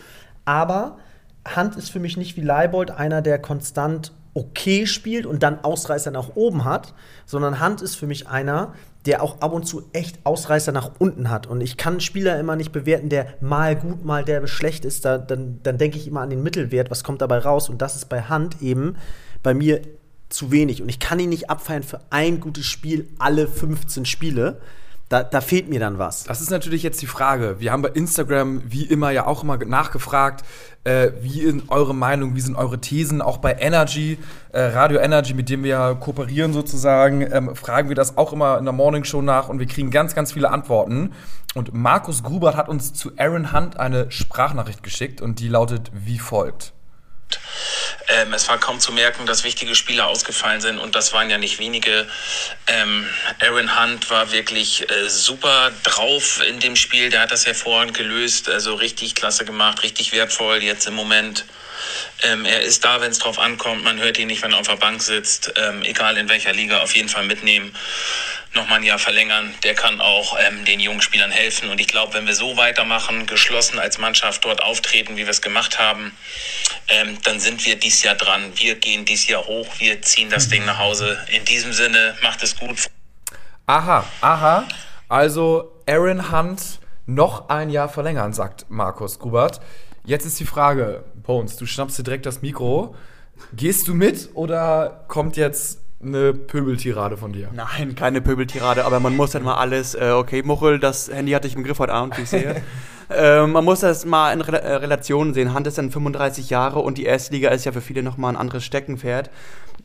aber 0.43 0.97
Hand 1.45 1.75
ist 1.77 1.89
für 1.89 1.99
mich 1.99 2.17
nicht 2.17 2.35
wie 2.35 2.41
Leibold 2.41 2.91
einer, 2.91 3.21
der 3.21 3.39
konstant 3.39 4.11
okay 4.33 4.85
spielt 4.87 5.25
und 5.25 5.43
dann 5.43 5.63
Ausreißer 5.63 6.11
nach 6.11 6.35
oben 6.35 6.65
hat, 6.65 6.93
sondern 7.25 7.59
Hand 7.59 7.81
ist 7.81 7.95
für 7.95 8.07
mich 8.07 8.27
einer, 8.27 8.73
der 9.05 9.21
auch 9.21 9.41
ab 9.41 9.53
und 9.53 9.65
zu 9.65 9.83
echt 9.93 10.25
Ausreißer 10.25 10.71
nach 10.71 10.91
unten 10.99 11.29
hat. 11.29 11.47
Und 11.47 11.61
ich 11.61 11.77
kann 11.77 11.99
Spieler 11.99 12.39
immer 12.39 12.55
nicht 12.55 12.71
bewerten, 12.71 13.09
der 13.09 13.27
mal 13.41 13.75
gut, 13.75 14.05
mal 14.05 14.23
der 14.23 14.47
schlecht 14.47 14.85
ist. 14.85 15.05
Da, 15.05 15.17
dann, 15.17 15.59
dann 15.63 15.77
denke 15.77 15.97
ich 15.97 16.07
immer 16.07 16.21
an 16.21 16.29
den 16.29 16.41
Mittelwert, 16.41 16.89
was 16.89 17.03
kommt 17.03 17.21
dabei 17.21 17.39
raus. 17.39 17.69
Und 17.69 17.81
das 17.81 17.95
ist 17.95 18.07
bei 18.09 18.21
Hand 18.21 18.61
eben 18.61 18.95
bei 19.43 19.53
mir 19.53 19.81
zu 20.29 20.51
wenig. 20.51 20.81
Und 20.81 20.89
ich 20.89 20.99
kann 20.99 21.19
ihn 21.19 21.29
nicht 21.29 21.49
abfeiern 21.49 21.83
für 21.83 21.99
ein 22.09 22.39
gutes 22.39 22.65
Spiel 22.65 23.09
alle 23.19 23.47
15 23.47 24.05
Spiele. 24.05 24.61
Da, 25.09 25.21
da, 25.21 25.41
fehlt 25.41 25.69
mir 25.69 25.79
dann 25.79 25.99
was. 25.99 26.23
Das 26.23 26.41
ist 26.41 26.49
natürlich 26.49 26.81
jetzt 26.81 27.01
die 27.01 27.07
Frage. 27.07 27.59
Wir 27.59 27.71
haben 27.71 27.81
bei 27.81 27.89
Instagram 27.89 28.63
wie 28.65 28.85
immer 28.85 29.11
ja 29.11 29.27
auch 29.27 29.43
immer 29.43 29.57
nachgefragt, 29.57 30.43
äh, 30.85 31.11
wie 31.21 31.41
ist 31.41 31.69
eure 31.69 31.93
Meinung, 31.93 32.35
wie 32.35 32.41
sind 32.41 32.55
eure 32.55 32.79
Thesen? 32.79 33.21
Auch 33.21 33.37
bei 33.37 33.53
Energy, 33.53 34.17
äh, 34.51 34.61
Radio 34.61 34.99
Energy, 34.99 35.33
mit 35.33 35.49
dem 35.49 35.63
wir 35.63 35.69
ja 35.69 35.93
kooperieren 35.93 36.51
sozusagen, 36.51 37.21
ähm, 37.21 37.55
fragen 37.55 37.89
wir 37.89 37.95
das 37.95 38.17
auch 38.17 38.33
immer 38.33 38.57
in 38.57 38.65
der 38.65 38.73
Morning 38.73 39.03
Show 39.03 39.21
nach 39.21 39.49
und 39.49 39.59
wir 39.59 39.67
kriegen 39.67 39.91
ganz, 39.91 40.15
ganz 40.15 40.33
viele 40.33 40.49
Antworten. 40.49 41.11
Und 41.55 41.73
Markus 41.73 42.23
Grubert 42.23 42.57
hat 42.57 42.67
uns 42.67 42.93
zu 42.93 43.11
Aaron 43.17 43.53
Hunt 43.53 43.79
eine 43.79 44.09
Sprachnachricht 44.11 44.83
geschickt 44.83 45.21
und 45.21 45.39
die 45.39 45.47
lautet 45.47 45.91
wie 45.93 46.19
folgt. 46.19 46.73
Ähm, 48.07 48.33
es 48.33 48.47
war 48.47 48.59
kaum 48.59 48.79
zu 48.79 48.91
merken, 48.91 49.25
dass 49.25 49.43
wichtige 49.43 49.75
Spieler 49.75 50.07
ausgefallen 50.07 50.61
sind 50.61 50.79
und 50.79 50.95
das 50.95 51.13
waren 51.13 51.29
ja 51.29 51.37
nicht 51.37 51.59
wenige. 51.59 52.07
Ähm, 52.67 53.07
Aaron 53.39 53.79
Hunt 53.79 54.09
war 54.09 54.31
wirklich 54.31 54.89
äh, 54.89 55.09
super 55.09 55.71
drauf 55.83 56.41
in 56.47 56.59
dem 56.59 56.75
Spiel, 56.75 57.09
der 57.09 57.21
hat 57.21 57.31
das 57.31 57.45
hervorragend 57.45 57.95
gelöst, 57.95 58.49
also 58.49 58.75
richtig 58.75 59.15
klasse 59.15 59.45
gemacht, 59.45 59.83
richtig 59.83 60.11
wertvoll 60.11 60.63
jetzt 60.63 60.87
im 60.87 60.93
Moment. 60.93 61.45
Ähm, 62.23 62.45
er 62.45 62.61
ist 62.61 62.85
da, 62.85 63.01
wenn 63.01 63.11
es 63.11 63.19
drauf 63.19 63.39
ankommt. 63.39 63.83
Man 63.83 63.99
hört 63.99 64.17
ihn 64.17 64.27
nicht, 64.27 64.41
wenn 64.41 64.53
er 64.53 64.59
auf 64.59 64.67
der 64.67 64.75
Bank 64.75 65.01
sitzt. 65.01 65.53
Ähm, 65.55 65.83
egal 65.83 66.17
in 66.17 66.29
welcher 66.29 66.53
Liga, 66.53 66.81
auf 66.81 66.95
jeden 66.95 67.09
Fall 67.09 67.25
mitnehmen. 67.25 67.75
Nochmal 68.53 68.79
ein 68.79 68.83
Jahr 68.83 68.99
verlängern. 68.99 69.53
Der 69.63 69.73
kann 69.73 69.99
auch 69.99 70.37
ähm, 70.39 70.63
den 70.65 70.79
jungen 70.79 71.01
Spielern 71.01 71.31
helfen. 71.31 71.69
Und 71.69 71.81
ich 71.81 71.87
glaube, 71.87 72.13
wenn 72.13 72.27
wir 72.27 72.35
so 72.35 72.55
weitermachen, 72.55 73.25
geschlossen 73.25 73.79
als 73.79 73.97
Mannschaft 73.97 74.45
dort 74.45 74.61
auftreten, 74.61 75.17
wie 75.17 75.23
wir 75.23 75.29
es 75.29 75.41
gemacht 75.41 75.79
haben, 75.79 76.15
ähm, 76.87 77.17
dann 77.23 77.39
sind 77.39 77.65
wir 77.65 77.75
dies 77.75 78.03
Jahr 78.03 78.15
dran. 78.15 78.51
Wir 78.55 78.75
gehen 78.75 79.05
dies 79.05 79.27
Jahr 79.27 79.45
hoch. 79.45 79.67
Wir 79.79 80.01
ziehen 80.01 80.29
das 80.29 80.49
Ding 80.49 80.65
nach 80.65 80.77
Hause. 80.77 81.17
In 81.31 81.45
diesem 81.45 81.73
Sinne, 81.73 82.15
macht 82.21 82.43
es 82.43 82.55
gut. 82.55 82.77
Aha, 83.65 84.05
aha. 84.21 84.67
Also 85.09 85.71
Aaron 85.87 86.31
Hunt 86.31 86.79
noch 87.05 87.49
ein 87.49 87.69
Jahr 87.69 87.89
verlängern, 87.89 88.33
sagt 88.33 88.65
Markus 88.69 89.19
Grubert. 89.19 89.59
Jetzt 90.05 90.25
ist 90.25 90.37
die 90.39 90.45
Frage, 90.45 91.05
Bones, 91.23 91.55
du 91.55 91.65
schnappst 91.65 91.97
dir 91.97 92.03
direkt 92.03 92.25
das 92.25 92.41
Mikro. 92.41 92.93
Gehst 93.55 93.87
du 93.87 93.93
mit 93.93 94.31
oder 94.33 95.05
kommt 95.07 95.37
jetzt 95.37 95.79
eine 96.03 96.33
Pöbeltirade 96.33 97.15
von 97.15 97.31
dir? 97.31 97.49
Nein, 97.53 97.95
keine 97.95 98.19
Pöbeltirade, 98.19 98.83
aber 98.83 98.99
man 98.99 99.15
muss 99.15 99.31
dann 99.31 99.43
mal 99.43 99.55
alles, 99.55 99.95
äh, 99.95 100.11
okay, 100.11 100.43
Muchel, 100.43 100.77
das 100.79 101.09
Handy 101.09 101.31
hatte 101.31 101.47
ich 101.47 101.55
im 101.55 101.63
Griff 101.63 101.79
heute 101.79 101.93
Abend, 101.93 102.17
wie 102.17 102.23
ich 102.23 102.29
sehe. 102.29 102.61
äh, 103.09 103.47
man 103.47 103.63
muss 103.63 103.79
das 103.79 104.05
mal 104.05 104.33
in 104.33 104.41
Re 104.41 104.61
äh, 104.61 104.75
Relation 104.75 105.33
sehen. 105.33 105.53
Hand 105.53 105.67
ist 105.67 105.77
dann 105.77 105.89
35 105.89 106.49
Jahre 106.49 106.79
und 106.79 106.97
die 106.97 107.05
erste 107.05 107.33
Liga 107.33 107.49
ist 107.51 107.63
ja 107.63 107.71
für 107.71 107.79
viele 107.79 108.03
nochmal 108.03 108.33
ein 108.33 108.37
anderes 108.37 108.65
Steckenpferd. 108.65 109.29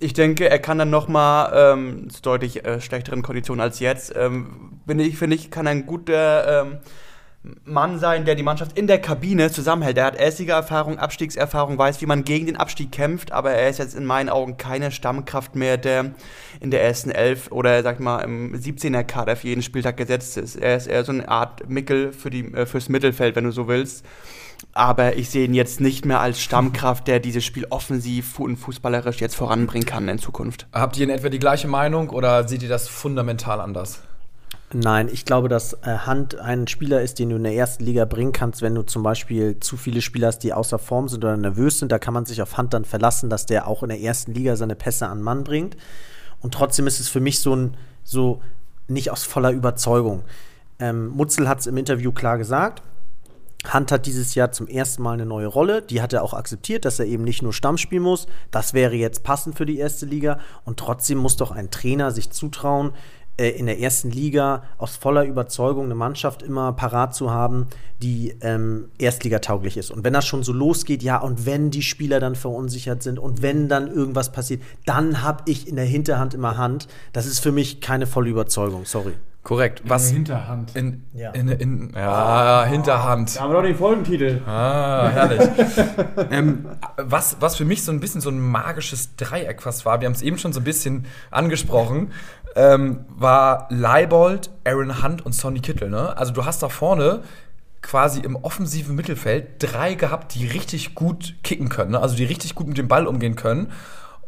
Ich 0.00 0.14
denke, 0.14 0.50
er 0.50 0.58
kann 0.58 0.78
dann 0.78 0.90
nochmal 0.90 1.52
ähm, 1.54 2.10
zu 2.10 2.22
deutlich 2.22 2.64
äh, 2.64 2.80
schlechteren 2.80 3.22
Konditionen 3.22 3.60
als 3.60 3.78
jetzt. 3.78 4.12
Ähm, 4.16 4.80
finde 4.84 5.04
ich, 5.04 5.16
finde 5.16 5.36
ich, 5.36 5.52
kann 5.52 5.68
ein 5.68 5.86
guter 5.86 6.62
ähm, 6.62 6.78
Mann 7.64 7.98
sein, 7.98 8.24
der 8.24 8.34
die 8.34 8.42
Mannschaft 8.42 8.76
in 8.76 8.86
der 8.86 9.00
Kabine 9.00 9.50
zusammenhält. 9.50 9.96
Er 9.96 10.06
hat 10.06 10.16
Erstliga-Erfahrung, 10.16 10.98
Abstiegserfahrung, 10.98 11.78
weiß, 11.78 12.00
wie 12.00 12.06
man 12.06 12.24
gegen 12.24 12.46
den 12.46 12.56
Abstieg 12.56 12.90
kämpft, 12.90 13.30
aber 13.32 13.52
er 13.52 13.68
ist 13.68 13.78
jetzt 13.78 13.94
in 13.94 14.04
meinen 14.04 14.28
Augen 14.28 14.56
keine 14.56 14.90
Stammkraft 14.90 15.54
mehr, 15.54 15.76
der 15.76 16.12
in 16.60 16.70
der 16.70 16.82
ersten 16.82 17.10
Elf 17.10 17.52
oder 17.52 17.82
sag 17.82 18.00
mal 18.00 18.20
im 18.20 18.54
17er 18.54 19.04
Kader 19.04 19.36
für 19.36 19.48
jeden 19.48 19.62
Spieltag 19.62 19.96
gesetzt 19.96 20.36
ist. 20.36 20.56
Er 20.56 20.76
ist 20.76 20.88
eher 20.88 21.04
so 21.04 21.12
eine 21.12 21.28
Art 21.28 21.68
Mickel 21.68 22.12
für 22.12 22.30
die, 22.30 22.52
äh, 22.52 22.66
fürs 22.66 22.88
Mittelfeld, 22.88 23.36
wenn 23.36 23.44
du 23.44 23.52
so 23.52 23.68
willst. 23.68 24.04
Aber 24.72 25.16
ich 25.16 25.30
sehe 25.30 25.44
ihn 25.44 25.54
jetzt 25.54 25.80
nicht 25.80 26.04
mehr 26.04 26.20
als 26.20 26.40
Stammkraft, 26.40 27.06
der 27.06 27.20
dieses 27.20 27.44
Spiel 27.44 27.66
offensiv 27.70 28.40
und 28.40 28.56
fußballerisch 28.56 29.20
jetzt 29.20 29.36
voranbringen 29.36 29.86
kann 29.86 30.08
in 30.08 30.18
Zukunft. 30.18 30.66
Habt 30.72 30.96
ihr 30.96 31.04
in 31.04 31.10
etwa 31.10 31.28
die 31.28 31.38
gleiche 31.38 31.68
Meinung 31.68 32.10
oder 32.10 32.48
seht 32.48 32.64
ihr 32.64 32.68
das 32.68 32.88
fundamental 32.88 33.60
anders? 33.60 34.02
Nein, 34.74 35.08
ich 35.10 35.24
glaube, 35.24 35.48
dass 35.48 35.72
äh, 35.72 35.98
Hand 35.98 36.38
ein 36.38 36.66
Spieler 36.66 37.00
ist, 37.00 37.18
den 37.18 37.30
du 37.30 37.36
in 37.36 37.44
der 37.44 37.54
ersten 37.54 37.84
Liga 37.84 38.04
bringen 38.04 38.32
kannst, 38.32 38.60
wenn 38.60 38.74
du 38.74 38.82
zum 38.82 39.02
Beispiel 39.02 39.58
zu 39.60 39.78
viele 39.78 40.02
Spieler 40.02 40.26
hast, 40.26 40.40
die 40.40 40.52
außer 40.52 40.78
Form 40.78 41.08
sind 41.08 41.24
oder 41.24 41.38
nervös 41.38 41.78
sind. 41.78 41.90
Da 41.90 41.98
kann 41.98 42.12
man 42.12 42.26
sich 42.26 42.42
auf 42.42 42.58
Hand 42.58 42.74
dann 42.74 42.84
verlassen, 42.84 43.30
dass 43.30 43.46
der 43.46 43.66
auch 43.66 43.82
in 43.82 43.88
der 43.88 44.00
ersten 44.00 44.34
Liga 44.34 44.56
seine 44.56 44.74
Pässe 44.74 45.06
an 45.06 45.22
Mann 45.22 45.42
bringt. 45.42 45.76
Und 46.40 46.52
trotzdem 46.52 46.86
ist 46.86 47.00
es 47.00 47.08
für 47.08 47.20
mich 47.20 47.40
so 47.40 47.56
ein, 47.56 47.76
so 48.04 48.42
nicht 48.88 49.10
aus 49.10 49.24
voller 49.24 49.52
Überzeugung. 49.52 50.24
Ähm, 50.78 51.08
Mutzel 51.08 51.48
hat 51.48 51.60
es 51.60 51.66
im 51.66 51.78
Interview 51.78 52.12
klar 52.12 52.36
gesagt. 52.36 52.82
Hunt 53.72 53.90
hat 53.90 54.06
dieses 54.06 54.34
Jahr 54.34 54.52
zum 54.52 54.68
ersten 54.68 55.02
Mal 55.02 55.14
eine 55.14 55.26
neue 55.26 55.48
Rolle. 55.48 55.82
Die 55.82 56.00
hat 56.00 56.12
er 56.12 56.22
auch 56.22 56.32
akzeptiert, 56.32 56.84
dass 56.84 57.00
er 57.00 57.06
eben 57.06 57.24
nicht 57.24 57.42
nur 57.42 57.52
Stamm 57.52 57.76
spielen 57.76 58.04
muss. 58.04 58.26
Das 58.50 58.72
wäre 58.72 58.94
jetzt 58.94 59.24
passend 59.24 59.56
für 59.56 59.66
die 59.66 59.78
erste 59.78 60.06
Liga. 60.06 60.38
Und 60.64 60.78
trotzdem 60.78 61.18
muss 61.18 61.36
doch 61.36 61.50
ein 61.50 61.70
Trainer 61.70 62.12
sich 62.12 62.30
zutrauen, 62.30 62.92
äh, 63.38 63.50
in 63.50 63.66
der 63.66 63.80
ersten 63.80 64.10
Liga 64.10 64.64
aus 64.76 64.96
voller 64.96 65.24
Überzeugung 65.24 65.86
eine 65.86 65.94
Mannschaft 65.94 66.42
immer 66.42 66.72
parat 66.72 67.14
zu 67.14 67.30
haben, 67.30 67.68
die 68.02 68.36
ähm, 68.42 68.90
erstligatauglich 68.98 69.76
ist. 69.76 69.90
Und 69.90 70.04
wenn 70.04 70.12
das 70.12 70.26
schon 70.26 70.42
so 70.42 70.52
losgeht, 70.52 71.02
ja, 71.02 71.18
und 71.18 71.46
wenn 71.46 71.70
die 71.70 71.82
Spieler 71.82 72.20
dann 72.20 72.34
verunsichert 72.34 73.02
sind 73.02 73.18
und 73.18 73.40
wenn 73.42 73.68
dann 73.68 73.88
irgendwas 73.88 74.32
passiert, 74.32 74.62
dann 74.86 75.22
habe 75.22 75.44
ich 75.46 75.68
in 75.68 75.76
der 75.76 75.84
Hinterhand 75.84 76.34
immer 76.34 76.56
Hand. 76.56 76.88
Das 77.12 77.26
ist 77.26 77.38
für 77.40 77.52
mich 77.52 77.80
keine 77.80 78.06
volle 78.06 78.30
Überzeugung, 78.30 78.84
sorry. 78.84 79.14
Korrekt. 79.44 79.82
Was 79.86 80.10
Hinterhand. 80.10 80.76
in, 80.76 81.04
Ja. 81.14 81.30
in, 81.30 81.48
in, 81.48 81.92
ja, 81.94 82.64
Hinterhand. 82.66 83.34
Da 83.34 83.40
haben 83.40 83.50
wir 83.50 83.54
doch 83.54 83.62
den 83.62 83.76
Folgentitel. 83.76 84.42
Ah, 84.46 85.08
herrlich. 85.08 85.48
ähm, 86.30 86.66
was, 86.98 87.38
was 87.40 87.56
für 87.56 87.64
mich 87.64 87.82
so 87.82 87.90
ein 87.90 87.98
bisschen 87.98 88.20
so 88.20 88.28
ein 88.28 88.38
magisches 88.40 89.16
Dreieck 89.16 89.62
fast 89.62 89.86
war, 89.86 90.02
wir 90.02 90.06
haben 90.06 90.12
es 90.12 90.20
eben 90.20 90.36
schon 90.36 90.52
so 90.52 90.60
ein 90.60 90.64
bisschen 90.64 91.06
angesprochen, 91.30 92.10
ähm, 92.58 93.04
war 93.08 93.68
Leibold, 93.70 94.50
Aaron 94.64 95.02
Hunt 95.02 95.24
und 95.24 95.32
Sonny 95.32 95.60
Kittel. 95.60 95.88
Ne? 95.88 96.16
Also 96.16 96.32
du 96.32 96.44
hast 96.44 96.60
da 96.60 96.68
vorne 96.68 97.22
quasi 97.82 98.20
im 98.20 98.34
offensiven 98.34 98.96
Mittelfeld 98.96 99.46
drei 99.60 99.94
gehabt, 99.94 100.34
die 100.34 100.44
richtig 100.44 100.96
gut 100.96 101.36
kicken 101.44 101.68
können, 101.68 101.92
ne? 101.92 102.00
also 102.00 102.16
die 102.16 102.24
richtig 102.24 102.56
gut 102.56 102.66
mit 102.66 102.76
dem 102.76 102.88
Ball 102.88 103.06
umgehen 103.06 103.36
können. 103.36 103.70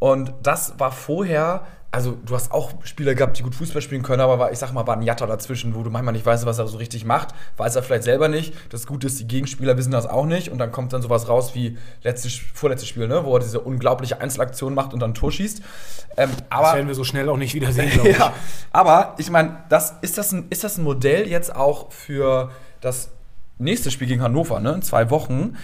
Und 0.00 0.32
das 0.42 0.74
war 0.78 0.90
vorher, 0.92 1.66
also 1.92 2.16
du 2.24 2.34
hast 2.34 2.52
auch 2.52 2.72
Spieler 2.84 3.14
gehabt, 3.14 3.38
die 3.38 3.42
gut 3.42 3.54
Fußball 3.54 3.82
spielen 3.82 4.02
können, 4.02 4.22
aber 4.22 4.38
war, 4.38 4.50
ich 4.50 4.58
sag 4.58 4.72
mal, 4.72 4.86
war 4.86 4.96
ein 4.96 5.02
Jatta 5.02 5.26
dazwischen, 5.26 5.74
wo 5.74 5.82
du 5.82 5.90
manchmal 5.90 6.14
nicht 6.14 6.24
weißt, 6.24 6.46
was 6.46 6.58
er 6.58 6.66
so 6.66 6.78
richtig 6.78 7.04
macht. 7.04 7.34
Weiß 7.58 7.76
er 7.76 7.82
vielleicht 7.82 8.04
selber 8.04 8.28
nicht. 8.28 8.54
Das 8.70 8.86
Gute 8.86 9.08
ist, 9.08 9.20
die 9.20 9.28
Gegenspieler 9.28 9.76
wissen 9.76 9.90
das 9.90 10.06
auch 10.06 10.24
nicht. 10.24 10.50
Und 10.50 10.58
dann 10.58 10.72
kommt 10.72 10.94
dann 10.94 11.02
sowas 11.02 11.28
raus 11.28 11.54
wie 11.54 11.76
letztes, 12.02 12.40
vorletztes 12.54 12.88
Spiel, 12.88 13.08
ne? 13.08 13.24
wo 13.24 13.34
er 13.34 13.40
diese 13.40 13.60
unglaubliche 13.60 14.20
Einzelaktion 14.20 14.72
macht 14.72 14.94
und 14.94 15.00
dann 15.00 15.10
ein 15.10 15.14
Tor 15.14 15.30
schießt. 15.32 15.60
Ähm, 16.16 16.30
aber 16.48 16.64
Das 16.64 16.74
werden 16.76 16.88
wir 16.88 16.94
so 16.94 17.04
schnell 17.04 17.28
auch 17.28 17.36
nicht 17.36 17.54
wiedersehen, 17.54 17.90
glaube 17.90 18.08
ich. 18.10 18.18
ja, 18.18 18.32
aber 18.72 19.14
ich 19.18 19.30
meine, 19.30 19.64
das, 19.68 19.94
ist, 20.00 20.16
das 20.16 20.32
ein, 20.32 20.46
ist 20.48 20.64
das 20.64 20.78
ein 20.78 20.84
Modell 20.84 21.28
jetzt 21.28 21.54
auch 21.54 21.92
für 21.92 22.50
das 22.80 23.10
nächste 23.58 23.90
Spiel 23.90 24.08
gegen 24.08 24.22
Hannover, 24.22 24.60
ne? 24.60 24.72
In 24.72 24.82
zwei 24.82 25.10
Wochen. 25.10 25.56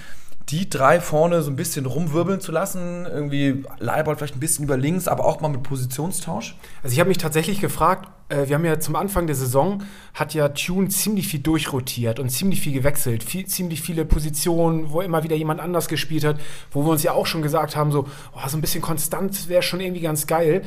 Die 0.48 0.70
drei 0.70 1.00
vorne 1.00 1.42
so 1.42 1.50
ein 1.50 1.56
bisschen 1.56 1.86
rumwirbeln 1.86 2.40
zu 2.40 2.52
lassen, 2.52 3.04
irgendwie 3.04 3.64
Leibold 3.78 4.18
vielleicht 4.18 4.36
ein 4.36 4.40
bisschen 4.40 4.64
über 4.64 4.76
links, 4.76 5.08
aber 5.08 5.24
auch 5.24 5.40
mal 5.40 5.48
mit 5.48 5.64
Positionstausch. 5.64 6.56
Also 6.84 6.92
ich 6.92 7.00
habe 7.00 7.08
mich 7.08 7.18
tatsächlich 7.18 7.60
gefragt, 7.60 8.08
äh, 8.28 8.48
wir 8.48 8.54
haben 8.54 8.64
ja 8.64 8.78
zum 8.78 8.94
Anfang 8.94 9.26
der 9.26 9.34
Saison, 9.34 9.82
hat 10.14 10.34
ja 10.34 10.48
Tune 10.50 10.88
ziemlich 10.88 11.26
viel 11.26 11.40
durchrotiert 11.40 12.20
und 12.20 12.28
ziemlich 12.30 12.60
viel 12.60 12.72
gewechselt, 12.72 13.24
viel, 13.24 13.46
ziemlich 13.46 13.82
viele 13.82 14.04
Positionen, 14.04 14.90
wo 14.90 15.00
immer 15.00 15.24
wieder 15.24 15.34
jemand 15.34 15.60
anders 15.60 15.88
gespielt 15.88 16.24
hat, 16.24 16.38
wo 16.70 16.84
wir 16.84 16.90
uns 16.90 17.02
ja 17.02 17.12
auch 17.12 17.26
schon 17.26 17.42
gesagt 17.42 17.74
haben, 17.74 17.90
so, 17.90 18.06
oh, 18.32 18.48
so 18.48 18.56
ein 18.56 18.60
bisschen 18.60 18.82
konstant 18.82 19.48
wäre 19.48 19.62
schon 19.62 19.80
irgendwie 19.80 20.02
ganz 20.02 20.28
geil. 20.28 20.62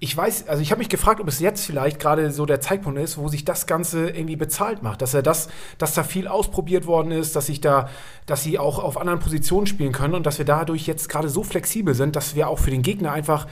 Ich 0.00 0.16
weiß, 0.16 0.46
also 0.46 0.62
ich 0.62 0.70
habe 0.70 0.78
mich 0.78 0.88
gefragt, 0.88 1.20
ob 1.20 1.26
es 1.26 1.40
jetzt 1.40 1.66
vielleicht 1.66 1.98
gerade 1.98 2.30
so 2.30 2.46
der 2.46 2.60
Zeitpunkt 2.60 3.00
ist, 3.00 3.18
wo 3.18 3.26
sich 3.26 3.44
das 3.44 3.66
Ganze 3.66 4.10
irgendwie 4.10 4.36
bezahlt 4.36 4.82
macht, 4.82 5.02
dass 5.02 5.12
er 5.12 5.22
das, 5.22 5.48
dass 5.76 5.94
da 5.94 6.04
viel 6.04 6.28
ausprobiert 6.28 6.86
worden 6.86 7.10
ist, 7.10 7.34
dass 7.34 7.46
sich 7.46 7.60
da, 7.60 7.88
dass 8.26 8.44
sie 8.44 8.60
auch 8.60 8.78
auf 8.78 8.96
anderen 8.96 9.18
Positionen 9.18 9.66
spielen 9.66 9.90
können 9.90 10.14
und 10.14 10.24
dass 10.24 10.38
wir 10.38 10.44
dadurch 10.44 10.86
jetzt 10.86 11.08
gerade 11.08 11.28
so 11.28 11.42
flexibel 11.42 11.94
sind, 11.94 12.14
dass 12.14 12.36
wir 12.36 12.48
auch 12.48 12.60
für 12.60 12.70
den 12.70 12.82
Gegner 12.82 13.10
einfach 13.10 13.48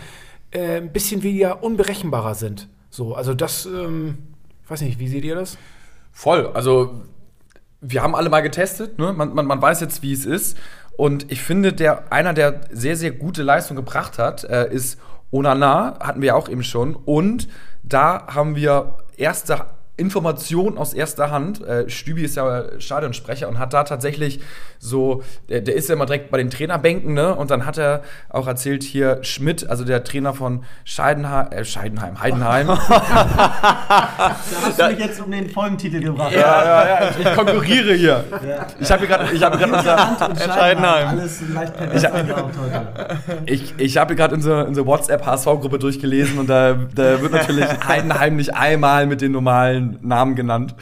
äh, 0.52 0.76
ein 0.76 0.92
bisschen 0.92 1.24
weniger 1.24 1.64
unberechenbarer 1.64 2.36
sind. 2.36 2.68
So, 2.90 3.14
also 3.16 3.34
das, 3.34 3.66
ähm, 3.66 4.18
ich 4.62 4.70
weiß 4.70 4.82
nicht, 4.82 5.00
wie 5.00 5.08
seht 5.08 5.24
ihr 5.24 5.34
das? 5.34 5.58
Voll. 6.12 6.46
Also, 6.54 7.02
wir 7.80 8.02
haben 8.02 8.14
alle 8.14 8.30
mal 8.30 8.40
getestet, 8.40 8.98
ne? 8.98 9.12
man, 9.12 9.34
man, 9.34 9.46
man 9.46 9.60
weiß 9.60 9.80
jetzt, 9.80 10.02
wie 10.02 10.12
es 10.12 10.24
ist. 10.24 10.56
Und 10.96 11.30
ich 11.30 11.42
finde, 11.42 11.72
der, 11.72 12.10
einer, 12.10 12.32
der 12.32 12.62
sehr, 12.70 12.96
sehr 12.96 13.10
gute 13.10 13.42
Leistung 13.42 13.76
gebracht 13.76 14.18
hat, 14.18 14.44
äh, 14.44 14.72
ist 14.72 14.98
Onana, 15.30 15.98
hatten 16.00 16.22
wir 16.22 16.36
auch 16.36 16.48
eben 16.48 16.62
schon. 16.62 16.94
Und 16.94 17.48
da 17.82 18.26
haben 18.28 18.56
wir 18.56 18.96
erste 19.16 19.66
Informationen 19.96 20.76
aus 20.76 20.92
erster 20.92 21.30
Hand. 21.30 21.62
Äh, 21.64 21.88
Stübi 21.88 22.22
ist 22.22 22.36
ja 22.36 22.64
Stadionsprecher 22.78 23.48
und 23.48 23.58
hat 23.58 23.72
da 23.72 23.84
tatsächlich 23.84 24.40
so, 24.78 25.22
der, 25.48 25.62
der 25.62 25.74
ist 25.74 25.88
ja 25.88 25.94
immer 25.94 26.04
direkt 26.06 26.30
bei 26.30 26.38
den 26.38 26.50
Trainerbänken, 26.50 27.14
ne? 27.14 27.34
Und 27.34 27.50
dann 27.50 27.64
hat 27.64 27.78
er 27.78 28.02
auch 28.28 28.46
erzählt, 28.46 28.82
hier 28.82 29.18
Schmidt, 29.22 29.68
also 29.68 29.84
der 29.84 30.04
Trainer 30.04 30.34
von 30.34 30.64
Scheidenheim, 30.84 31.50
äh, 31.50 31.64
Scheidenheim, 31.64 32.20
Heidenheim. 32.20 32.66
Da 33.88 34.36
hast 34.38 34.80
du 34.80 34.88
mich 34.88 34.98
jetzt 34.98 35.20
um 35.20 35.30
den 35.30 35.48
Folgentitel 35.48 36.00
gebracht. 36.00 36.32
ja, 36.32 36.64
ja, 36.64 36.88
ja, 36.88 37.10
ich, 37.10 37.26
ich 37.26 37.34
konkurriere 37.34 37.94
hier. 37.94 38.24
Ich 38.80 38.90
habe 38.90 39.06
hier 39.06 39.16
gerade 39.16 39.32
ich 39.32 39.42
habe 39.42 39.58
gerade 39.58 39.72
unser, 39.72 40.54
Scheidenheim. 40.54 41.08
Alles 41.08 41.40
leicht 41.52 41.74
heute. 41.78 41.96
Ich, 43.46 43.74
ich 43.78 43.96
habe 43.96 44.14
gerade 44.14 44.34
unsere, 44.34 44.66
unsere 44.66 44.86
WhatsApp-HSV-Gruppe 44.86 45.78
durchgelesen 45.78 46.38
und 46.38 46.48
da, 46.48 46.74
da 46.94 47.20
wird 47.20 47.32
natürlich 47.32 47.66
Heidenheim 47.88 48.36
nicht 48.36 48.54
einmal 48.54 49.06
mit 49.06 49.20
den 49.20 49.32
normalen 49.32 49.85
Namen 50.02 50.34
genannt. 50.34 50.74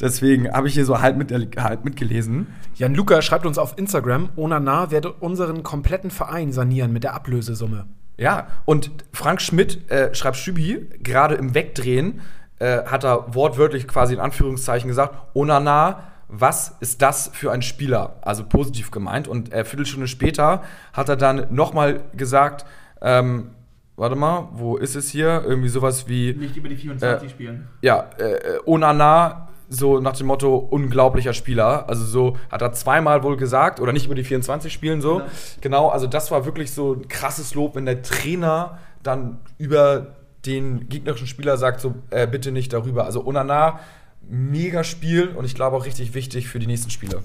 Deswegen 0.00 0.52
habe 0.52 0.68
ich 0.68 0.74
hier 0.74 0.84
so 0.84 1.00
halb, 1.00 1.16
mit, 1.16 1.32
halb 1.56 1.84
mitgelesen. 1.84 2.48
Jan 2.74 2.94
Luca 2.94 3.22
schreibt 3.22 3.46
uns 3.46 3.56
auf 3.56 3.78
Instagram, 3.78 4.28
Onana 4.36 4.90
werde 4.90 5.12
unseren 5.12 5.62
kompletten 5.62 6.10
Verein 6.10 6.52
sanieren 6.52 6.92
mit 6.92 7.04
der 7.04 7.14
Ablösesumme. 7.14 7.86
Ja, 8.18 8.48
und 8.64 8.90
Frank 9.12 9.40
Schmidt 9.40 9.90
äh, 9.90 10.14
schreibt 10.14 10.36
Stübi, 10.36 10.86
gerade 11.02 11.34
im 11.34 11.54
Wegdrehen, 11.54 12.20
äh, 12.58 12.84
hat 12.84 13.04
er 13.04 13.34
wortwörtlich 13.34 13.86
quasi 13.86 14.14
in 14.14 14.20
Anführungszeichen 14.20 14.88
gesagt, 14.88 15.14
Onana, 15.34 16.04
was 16.28 16.76
ist 16.80 17.02
das 17.02 17.30
für 17.32 17.52
ein 17.52 17.62
Spieler? 17.62 18.16
Also 18.22 18.44
positiv 18.44 18.90
gemeint. 18.90 19.28
Und 19.28 19.52
äh, 19.52 19.64
Viertelstunde 19.64 20.08
später 20.08 20.62
hat 20.92 21.08
er 21.08 21.16
dann 21.16 21.46
nochmal 21.50 22.00
gesagt, 22.14 22.66
ähm, 23.00 23.50
warte 23.96 24.16
mal, 24.16 24.48
wo 24.52 24.76
ist 24.76 24.94
es 24.94 25.10
hier? 25.10 25.42
Irgendwie 25.46 25.68
sowas 25.68 26.08
wie, 26.08 26.34
Nicht 26.34 26.56
über 26.56 26.68
die 26.68 26.76
24 26.76 27.30
spielen. 27.30 27.68
ja, 27.82 28.10
äh, 28.18 28.58
Onana, 28.66 29.48
so 29.68 30.00
nach 30.00 30.16
dem 30.16 30.28
Motto, 30.28 30.56
unglaublicher 30.56 31.32
Spieler. 31.32 31.88
Also 31.88 32.04
so 32.04 32.36
hat 32.50 32.62
er 32.62 32.72
zweimal 32.72 33.22
wohl 33.22 33.36
gesagt, 33.36 33.80
oder 33.80 33.92
nicht 33.92 34.06
über 34.06 34.14
die 34.14 34.22
24 34.24 34.72
spielen 34.72 35.00
so. 35.00 35.22
Genau, 35.60 35.88
also 35.88 36.06
das 36.06 36.30
war 36.30 36.44
wirklich 36.44 36.70
so 36.70 36.94
ein 36.94 37.08
krasses 37.08 37.54
Lob, 37.54 37.74
wenn 37.74 37.84
der 37.86 38.02
Trainer 38.02 38.78
dann 39.02 39.38
über 39.58 40.14
den 40.44 40.88
gegnerischen 40.88 41.26
Spieler 41.26 41.56
sagt, 41.56 41.80
so 41.80 41.94
äh, 42.10 42.26
bitte 42.28 42.52
nicht 42.52 42.72
darüber. 42.72 43.04
Also 43.06 43.26
Onana, 43.26 43.80
mega 44.28 44.84
Spiel 44.84 45.28
und 45.28 45.44
ich 45.44 45.54
glaube 45.54 45.76
auch 45.76 45.84
richtig 45.84 46.14
wichtig 46.14 46.48
für 46.48 46.58
die 46.60 46.66
nächsten 46.66 46.90
Spiele. 46.90 47.22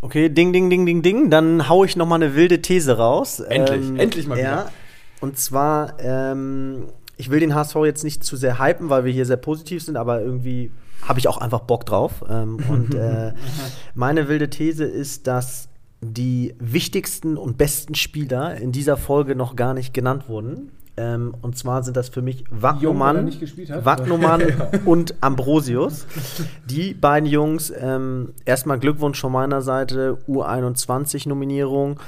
Okay, 0.00 0.28
ding, 0.28 0.52
ding, 0.52 0.68
ding, 0.70 0.84
ding, 0.86 1.02
ding. 1.02 1.30
Dann 1.30 1.68
hau 1.68 1.84
ich 1.84 1.96
noch 1.96 2.06
mal 2.06 2.16
eine 2.16 2.34
wilde 2.34 2.60
These 2.60 2.96
raus. 2.96 3.40
Endlich, 3.40 3.98
endlich 3.98 4.26
mal 4.26 4.38
Ja. 4.38 4.70
Und 5.22 5.38
zwar, 5.38 6.00
ähm, 6.00 6.88
ich 7.16 7.30
will 7.30 7.38
den 7.38 7.54
HSV 7.54 7.76
jetzt 7.84 8.02
nicht 8.02 8.24
zu 8.24 8.36
sehr 8.36 8.58
hypen, 8.58 8.90
weil 8.90 9.04
wir 9.04 9.12
hier 9.12 9.24
sehr 9.24 9.36
positiv 9.36 9.84
sind, 9.84 9.96
aber 9.96 10.20
irgendwie 10.20 10.72
habe 11.00 11.20
ich 11.20 11.28
auch 11.28 11.38
einfach 11.38 11.60
Bock 11.60 11.86
drauf. 11.86 12.24
Ähm, 12.28 12.58
und 12.68 12.94
äh, 12.94 13.32
meine 13.94 14.26
wilde 14.26 14.50
These 14.50 14.84
ist, 14.84 15.28
dass 15.28 15.68
die 16.00 16.56
wichtigsten 16.58 17.36
und 17.36 17.56
besten 17.56 17.94
Spieler 17.94 18.56
in 18.56 18.72
dieser 18.72 18.96
Folge 18.96 19.36
noch 19.36 19.54
gar 19.54 19.74
nicht 19.74 19.94
genannt 19.94 20.28
wurden. 20.28 20.72
Ähm, 20.96 21.36
und 21.40 21.56
zwar 21.56 21.84
sind 21.84 21.96
das 21.96 22.08
für 22.08 22.20
mich 22.20 22.42
Wagnumann? 22.50 23.32
Wagnumann 23.84 24.42
und 24.84 25.14
Ambrosius. 25.20 26.04
Die 26.68 26.94
beiden 26.94 27.28
Jungs, 27.28 27.72
ähm, 27.78 28.34
erstmal 28.44 28.80
Glückwunsch 28.80 29.20
von 29.20 29.30
meiner 29.30 29.62
Seite, 29.62 30.18
U21-Nominierung. 30.28 32.00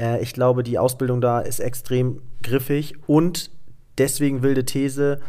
Äh, 0.00 0.22
ich 0.22 0.32
glaube, 0.32 0.62
die 0.62 0.78
Ausbildung 0.78 1.20
da 1.20 1.40
ist 1.40 1.60
extrem 1.60 2.22
griffig 2.42 2.94
und 3.06 3.50
deswegen 3.98 4.42
wilde 4.42 4.64
These. 4.64 5.20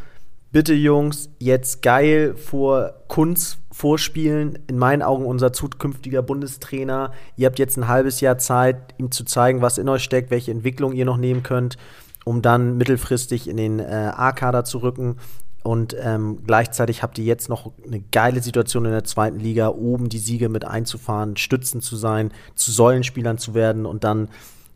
Bitte 0.51 0.73
Jungs, 0.73 1.29
jetzt 1.39 1.81
geil 1.81 2.35
vor 2.35 2.93
Kunz 3.07 3.57
vorspielen. 3.71 4.59
In 4.67 4.77
meinen 4.77 5.01
Augen 5.01 5.25
unser 5.25 5.53
zukünftiger 5.53 6.21
Bundestrainer. 6.21 7.13
Ihr 7.37 7.45
habt 7.45 7.57
jetzt 7.57 7.77
ein 7.77 7.87
halbes 7.87 8.19
Jahr 8.19 8.37
Zeit, 8.37 8.93
ihm 8.97 9.11
zu 9.11 9.23
zeigen, 9.23 9.61
was 9.61 9.77
in 9.77 9.87
euch 9.87 10.03
steckt, 10.03 10.29
welche 10.29 10.51
Entwicklung 10.51 10.91
ihr 10.91 11.05
noch 11.05 11.15
nehmen 11.15 11.41
könnt, 11.41 11.77
um 12.25 12.41
dann 12.41 12.75
mittelfristig 12.75 13.47
in 13.47 13.55
den 13.55 13.79
äh, 13.79 14.11
A-Kader 14.13 14.65
zu 14.65 14.79
rücken. 14.79 15.17
Und 15.63 15.95
ähm, 16.01 16.39
gleichzeitig 16.45 17.01
habt 17.01 17.17
ihr 17.17 17.23
jetzt 17.23 17.47
noch 17.47 17.71
eine 17.85 18.01
geile 18.11 18.41
Situation 18.41 18.83
in 18.83 18.91
der 18.91 19.03
zweiten 19.03 19.39
Liga, 19.39 19.69
oben 19.69 20.09
die 20.09 20.17
Siege 20.17 20.49
mit 20.49 20.65
einzufahren, 20.65 21.37
stützend 21.37 21.83
zu 21.83 21.95
sein, 21.95 22.33
zu 22.55 22.71
Säulenspielern 22.71 23.37
zu 23.37 23.53
werden 23.53 23.85
und 23.85 24.03
dann 24.03 24.27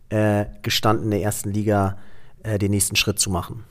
äh, 0.09 0.45
gestanden 0.62 1.12
der 1.12 1.21
ersten 1.21 1.51
Liga 1.51 1.97
äh, 2.43 2.57
den 2.57 2.71
nächsten 2.71 2.95
Schritt 2.95 3.19
zu 3.19 3.29
machen. 3.29 3.63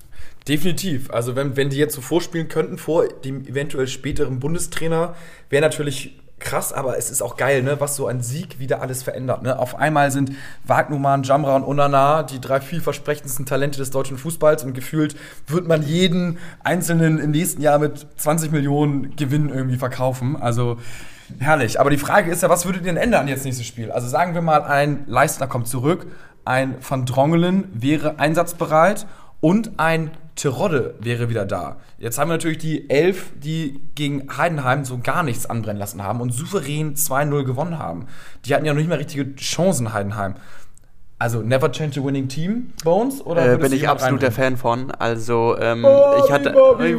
Definitiv. 0.49 1.11
Also 1.11 1.37
wenn, 1.37 1.57
wenn 1.57 1.71
die 1.71 1.77
jetzt 1.77 1.95
so 1.95 2.01
vorspielen 2.01 2.49
könnten 2.49 2.77
vor 2.77 3.09
dem 3.09 3.47
eventuell 3.47 3.87
späteren 3.87 4.41
Bundestrainer, 4.41 5.15
wäre 5.49 5.63
natürlich 5.63 6.19
krass, 6.39 6.73
aber 6.73 6.99
es 6.99 7.11
ist 7.11 7.23
auch 7.23 7.37
geil, 7.37 7.63
ne, 7.63 7.81
was 7.81 7.97
so 7.97 8.07
ein 8.07 8.21
Sieg 8.21 8.59
wieder 8.59 8.83
alles 8.83 9.03
verändert. 9.03 9.43
Ne? 9.43 9.59
Auf 9.59 9.77
einmal 9.77 10.11
sind 10.11 10.33
Wagnumann, 10.65 11.23
Jamra 11.23 11.57
und 11.57 11.65
Onana 11.65 12.23
die 12.23 12.41
drei 12.41 12.61
vielversprechendsten 12.61 13.47
Talente 13.47 13.79
des 13.79 13.91
deutschen 13.91 14.19
Fußballs 14.19 14.65
und 14.65 14.75
gefühlt 14.75 15.17
wird 15.47 15.67
man 15.67 15.83
jeden 15.83 16.39
einzelnen 16.63 17.19
im 17.19 17.31
nächsten 17.31 17.63
Jahr 17.63 17.79
mit 17.79 18.07
20 18.17 18.53
Millionen 18.53 19.17
Gewinn 19.17 19.49
irgendwie 19.49 19.77
verkaufen. 19.77 20.37
Also 20.37 20.79
herrlich. 21.39 21.81
Aber 21.81 21.91
die 21.91 21.99
Frage 21.99 22.31
ist 22.31 22.43
ja, 22.43 22.49
was 22.49 22.65
würdet 22.67 22.83
ihr 22.83 22.87
denn 22.93 22.97
ändern 22.97 23.29
jetzt 23.29 23.45
nächstes 23.45 23.67
Spiel? 23.67 23.91
Also 23.91 24.09
sagen 24.09 24.35
wir 24.35 24.43
mal, 24.43 24.63
ein 24.63 25.05
Leistner 25.07 25.47
kommt 25.47 25.69
zurück, 25.69 26.07
ein 26.45 26.75
Van 26.87 27.07
Drongelen 27.07 27.65
wäre 27.73 28.19
einsatzbereit 28.19 29.07
und 29.41 29.73
ein 29.79 30.11
Terodde 30.37 30.95
wäre 31.01 31.29
wieder 31.29 31.45
da. 31.47 31.77
Jetzt 31.99 32.19
haben 32.19 32.29
wir 32.29 32.35
natürlich 32.35 32.59
die 32.59 32.91
Elf, 32.91 33.27
die 33.37 33.81
gegen 33.95 34.37
Heidenheim 34.37 34.85
so 34.85 34.99
gar 34.99 35.23
nichts 35.23 35.47
anbrennen 35.47 35.79
lassen 35.79 36.03
haben 36.03 36.21
und 36.21 36.33
souverän 36.33 36.97
2-0 36.97 37.45
gewonnen 37.45 37.79
haben. 37.79 38.07
Die 38.45 38.55
hatten 38.55 38.65
ja 38.65 38.73
noch 38.73 38.79
nicht 38.81 38.89
mal 38.89 38.99
richtige 38.99 39.35
Chancen, 39.37 39.93
Heidenheim. 39.93 40.35
Also, 41.21 41.41
never 41.41 41.71
change 41.71 42.01
a 42.01 42.05
winning 42.05 42.29
team, 42.29 42.73
Bones? 42.83 43.25
Oder 43.25 43.53
Äh, 43.55 43.57
bin 43.57 43.73
ich 43.73 43.89
absoluter 43.89 44.27
reinbringen? 44.27 44.57
Fan 44.57 44.89
von. 44.89 44.91
Also, 44.91 45.57
ähm, 45.61 45.83
Bobby, 45.83 46.23
ich 46.27 46.33
hatte. 46.33 46.51
Bobby! 46.51 46.93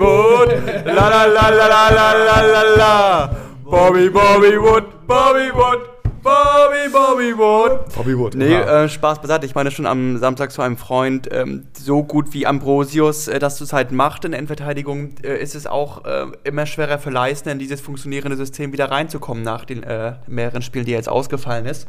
La 0.85 1.09
la 1.09 1.25
la 1.25 1.49
la 1.49 1.67
la 1.67 1.89
la 1.89 2.13
la 2.13 2.41
la 2.41 2.75
la! 2.77 3.35
Bobby, 3.65 4.11
Bobby 4.11 4.61
Wood! 4.61 5.07
Bobby 5.07 5.51
Wood! 5.51 5.79
Bobby, 6.21 6.87
Bobby 6.91 7.35
Wood! 7.35 7.95
Bobby 7.95 8.15
Wood. 8.15 8.35
Nee, 8.35 8.51
ja. 8.51 8.83
äh, 8.83 8.89
Spaß 8.89 9.21
beiseite. 9.21 9.47
Ich 9.47 9.55
meine 9.55 9.71
schon 9.71 9.87
am 9.87 10.19
Samstag 10.19 10.51
zu 10.51 10.61
einem 10.61 10.77
Freund, 10.77 11.27
ähm, 11.31 11.65
so 11.73 12.03
gut 12.03 12.31
wie 12.33 12.45
Ambrosius 12.45 13.27
äh, 13.27 13.39
das 13.39 13.57
zurzeit 13.57 13.91
macht 13.91 14.23
in 14.23 14.31
der 14.31 14.39
Endverteidigung, 14.39 15.15
äh, 15.23 15.41
ist 15.41 15.55
es 15.55 15.65
auch 15.65 16.05
äh, 16.05 16.27
immer 16.43 16.67
schwerer 16.67 16.99
für 16.99 17.09
Leistner 17.09 17.53
in 17.53 17.59
dieses 17.59 17.81
funktionierende 17.81 18.37
System 18.37 18.71
wieder 18.71 18.91
reinzukommen 18.91 19.43
nach 19.43 19.65
den 19.65 19.81
äh, 19.81 20.13
mehreren 20.27 20.61
Spielen, 20.61 20.85
die 20.85 20.91
jetzt 20.91 21.09
ausgefallen 21.09 21.65
ist. 21.65 21.87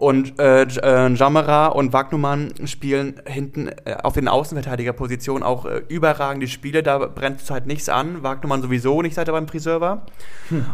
Und 0.00 0.40
äh, 0.40 0.62
äh, 0.62 1.12
Jamera 1.12 1.66
und 1.66 1.92
Wagnumann 1.92 2.54
spielen 2.64 3.20
hinten 3.26 3.68
äh, 3.84 3.96
auf 4.02 4.14
den 4.14 4.28
Außenverteidigerpositionen 4.28 5.42
auch 5.42 5.66
äh, 5.66 5.82
überragende 5.88 6.48
Spiele. 6.48 6.82
Da 6.82 6.96
brennt 7.00 7.40
zurzeit 7.40 7.66
nichts 7.66 7.90
an. 7.90 8.22
Wagnumann 8.22 8.62
sowieso 8.62 9.02
nicht, 9.02 9.14
seit 9.14 9.28
er 9.28 9.32
beim 9.32 9.46
Friseur 9.46 9.82
war. 9.82 10.06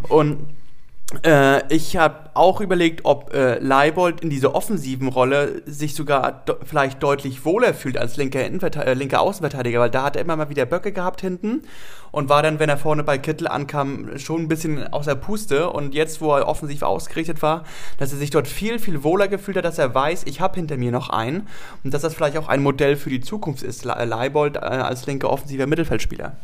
Und 0.08 0.46
äh, 1.24 1.72
ich 1.72 1.96
habe 1.96 2.30
auch 2.34 2.60
überlegt, 2.60 3.04
ob 3.04 3.32
äh, 3.32 3.60
Leibold 3.60 4.22
in 4.22 4.30
dieser 4.30 4.56
offensiven 4.56 5.06
Rolle 5.06 5.62
sich 5.64 5.94
sogar 5.94 6.42
vielleicht 6.64 7.00
deutlich 7.00 7.44
wohler 7.44 7.74
fühlt 7.74 7.96
als 7.96 8.16
linker, 8.16 8.40
äh, 8.40 8.94
linker 8.94 9.20
Außenverteidiger, 9.20 9.78
weil 9.78 9.90
da 9.90 10.02
hat 10.02 10.16
er 10.16 10.22
immer 10.22 10.34
mal 10.34 10.50
wieder 10.50 10.66
Böcke 10.66 10.90
gehabt 10.90 11.20
hinten 11.20 11.62
und 12.10 12.28
war 12.28 12.42
dann, 12.42 12.58
wenn 12.58 12.68
er 12.68 12.76
vorne 12.76 13.04
bei 13.04 13.18
Kittel 13.18 13.46
ankam, 13.46 14.18
schon 14.18 14.42
ein 14.42 14.48
bisschen 14.48 14.92
außer 14.92 15.14
Puste. 15.14 15.70
Und 15.70 15.94
jetzt, 15.94 16.20
wo 16.20 16.34
er 16.34 16.48
offensiv 16.48 16.82
ausgerichtet 16.82 17.40
war, 17.40 17.62
dass 17.98 18.10
er 18.12 18.18
sich 18.18 18.30
dort 18.30 18.48
viel, 18.48 18.80
viel 18.80 19.04
wohler 19.04 19.28
gefühlt 19.28 19.56
hat, 19.56 19.64
dass 19.64 19.78
er 19.78 19.94
weiß, 19.94 20.24
ich 20.24 20.40
habe 20.40 20.56
hinter 20.56 20.76
mir 20.76 20.90
noch 20.90 21.08
einen 21.08 21.46
und 21.84 21.94
dass 21.94 22.02
das 22.02 22.14
vielleicht 22.14 22.36
auch 22.36 22.48
ein 22.48 22.62
Modell 22.62 22.96
für 22.96 23.10
die 23.10 23.20
Zukunft 23.20 23.62
ist, 23.62 23.84
Le 23.84 24.04
Leibold 24.04 24.56
äh, 24.56 24.60
als 24.60 25.06
linker 25.06 25.30
offensiver 25.30 25.68
Mittelfeldspieler. 25.68 26.36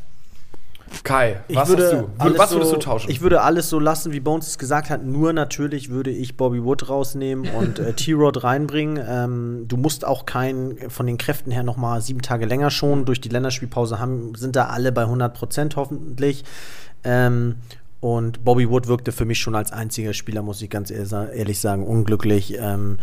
Kai, 1.04 1.40
Ich 1.48 1.56
was 1.56 1.68
würde 1.68 1.84
hast 2.18 2.32
du? 2.32 2.38
was 2.38 2.52
würdest 2.52 2.70
so, 2.70 2.76
du 2.76 2.82
tauschen? 2.82 3.10
Ich 3.10 3.20
würde 3.20 3.40
alles 3.42 3.68
so 3.68 3.78
lassen, 3.80 4.12
wie 4.12 4.20
Bones 4.20 4.46
es 4.48 4.58
gesagt 4.58 4.90
hat. 4.90 5.04
Nur 5.04 5.32
natürlich 5.32 5.90
würde 5.90 6.10
ich 6.10 6.36
Bobby 6.36 6.62
Wood 6.62 6.88
rausnehmen 6.88 7.50
und 7.54 7.78
äh, 7.78 7.92
T-Rod 7.94 8.44
reinbringen. 8.44 9.02
Ähm, 9.08 9.64
du 9.68 9.76
musst 9.76 10.04
auch 10.06 10.26
keinen 10.26 10.90
von 10.90 11.06
den 11.06 11.18
Kräften 11.18 11.50
her 11.50 11.62
noch 11.62 11.76
mal 11.76 12.00
sieben 12.00 12.22
Tage 12.22 12.46
länger 12.46 12.70
schonen. 12.70 13.04
Durch 13.04 13.20
die 13.20 13.28
Länderspielpause 13.30 13.98
haben, 13.98 14.34
sind 14.36 14.54
da 14.56 14.66
alle 14.66 14.92
bei 14.92 15.02
100 15.02 15.34
Prozent 15.34 15.76
hoffentlich. 15.76 16.44
Ähm, 17.04 17.56
und 18.00 18.44
Bobby 18.44 18.68
Wood 18.68 18.86
wirkte 18.88 19.12
für 19.12 19.24
mich 19.24 19.38
schon 19.38 19.54
als 19.54 19.72
einziger 19.72 20.12
Spieler, 20.12 20.42
muss 20.42 20.60
ich 20.62 20.70
ganz 20.70 20.90
ehr- 20.90 21.30
ehrlich 21.32 21.60
sagen, 21.60 21.86
unglücklich. 21.86 22.56
Ähm, 22.58 22.98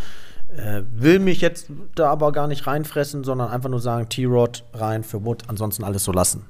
äh, 0.56 0.82
will 0.94 1.20
mich 1.20 1.42
jetzt 1.42 1.68
da 1.96 2.10
aber 2.10 2.32
gar 2.32 2.48
nicht 2.48 2.66
reinfressen, 2.66 3.24
sondern 3.24 3.50
einfach 3.50 3.70
nur 3.70 3.80
sagen, 3.82 4.10
T-Rod 4.10 4.64
rein 4.74 5.04
für 5.04 5.24
Wood, 5.24 5.44
ansonsten 5.48 5.84
alles 5.84 6.04
so 6.04 6.12
lassen. 6.12 6.46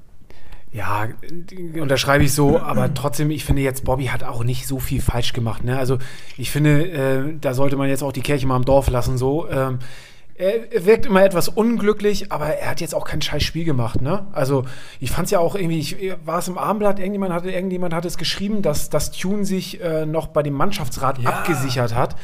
Ja, 0.72 1.08
unterschreibe 1.80 2.24
ich 2.24 2.34
so, 2.34 2.60
aber 2.60 2.94
trotzdem, 2.94 3.32
ich 3.32 3.44
finde 3.44 3.64
jetzt, 3.64 3.86
Bobby 3.86 4.06
hat 4.06 4.24
auch 4.24 4.44
nicht 4.44 4.68
so 4.68 4.80
viel 4.80 5.02
falsch 5.02 5.34
gemacht. 5.34 5.64
Ne? 5.64 5.78
Also 5.80 5.98
ich 6.38 6.52
finde, 6.52 6.92
äh, 6.92 7.34
da 7.42 7.56
sollte 7.56 7.76
man 7.76 7.90
jetzt 7.90 8.04
auch 8.04 8.12
die 8.12 8.22
Kirche 8.22 8.46
mal 8.46 8.56
im 8.56 8.66
Dorf 8.66 8.90
lassen. 8.90 9.18
So. 9.18 9.50
Ähm, 9.50 9.80
er, 10.40 10.86
wirkt 10.86 11.08
immer 11.08 11.24
etwas 11.24 11.50
unglücklich, 11.50 12.32
aber 12.32 12.46
er 12.48 12.70
hat 12.70 12.82
jetzt 12.82 12.94
auch 12.94 13.04
kein 13.04 13.22
scheiß 13.22 13.44
Spiel 13.44 13.66
gemacht. 13.66 14.02
Ne? 14.02 14.28
Also 14.32 14.64
ich 15.00 15.12
fand 15.12 15.26
es 15.26 15.32
ja 15.32 15.40
auch 15.40 15.56
irgendwie, 15.56 15.80
ich, 15.80 15.98
war 16.24 16.38
es 16.38 16.48
im 16.48 16.58
Abendblatt, 16.58 17.00
irgendjemand 17.00 17.34
hatte, 17.34 17.52
irgendjemand 17.52 17.94
hat 17.94 18.06
es 18.06 18.18
geschrieben, 18.18 18.62
dass 18.62 18.90
das 18.90 19.12
Tune 19.12 19.46
sich 19.46 19.82
äh, 19.82 20.06
noch 20.06 20.28
bei 20.28 20.44
dem 20.44 20.54
Mannschaftsrat 20.54 21.26
abgesichert 21.26 21.96
hat, 21.96 22.16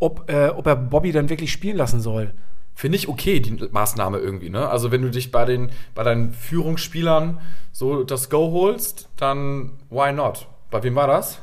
ob, 0.00 0.28
äh, 0.30 0.48
ob 0.48 0.66
er 0.66 0.76
Bobby 0.76 1.12
dann 1.12 1.30
wirklich 1.30 1.52
spielen 1.52 1.76
lassen 1.76 2.00
soll. 2.00 2.34
Finde 2.74 2.96
ich 2.96 3.08
okay, 3.08 3.38
die 3.40 3.68
Maßnahme 3.70 4.18
irgendwie, 4.18 4.50
ne? 4.50 4.68
Also 4.68 4.90
wenn 4.90 5.02
du 5.02 5.10
dich 5.10 5.30
bei 5.30 5.44
den, 5.44 5.70
bei 5.94 6.02
deinen 6.02 6.32
Führungsspielern 6.32 7.40
so 7.70 8.02
das 8.04 8.30
Go 8.30 8.50
holst, 8.52 9.08
dann 9.16 9.72
why 9.90 10.12
not? 10.12 10.46
Bei 10.70 10.82
wem 10.82 10.94
war 10.94 11.06
das? 11.06 11.40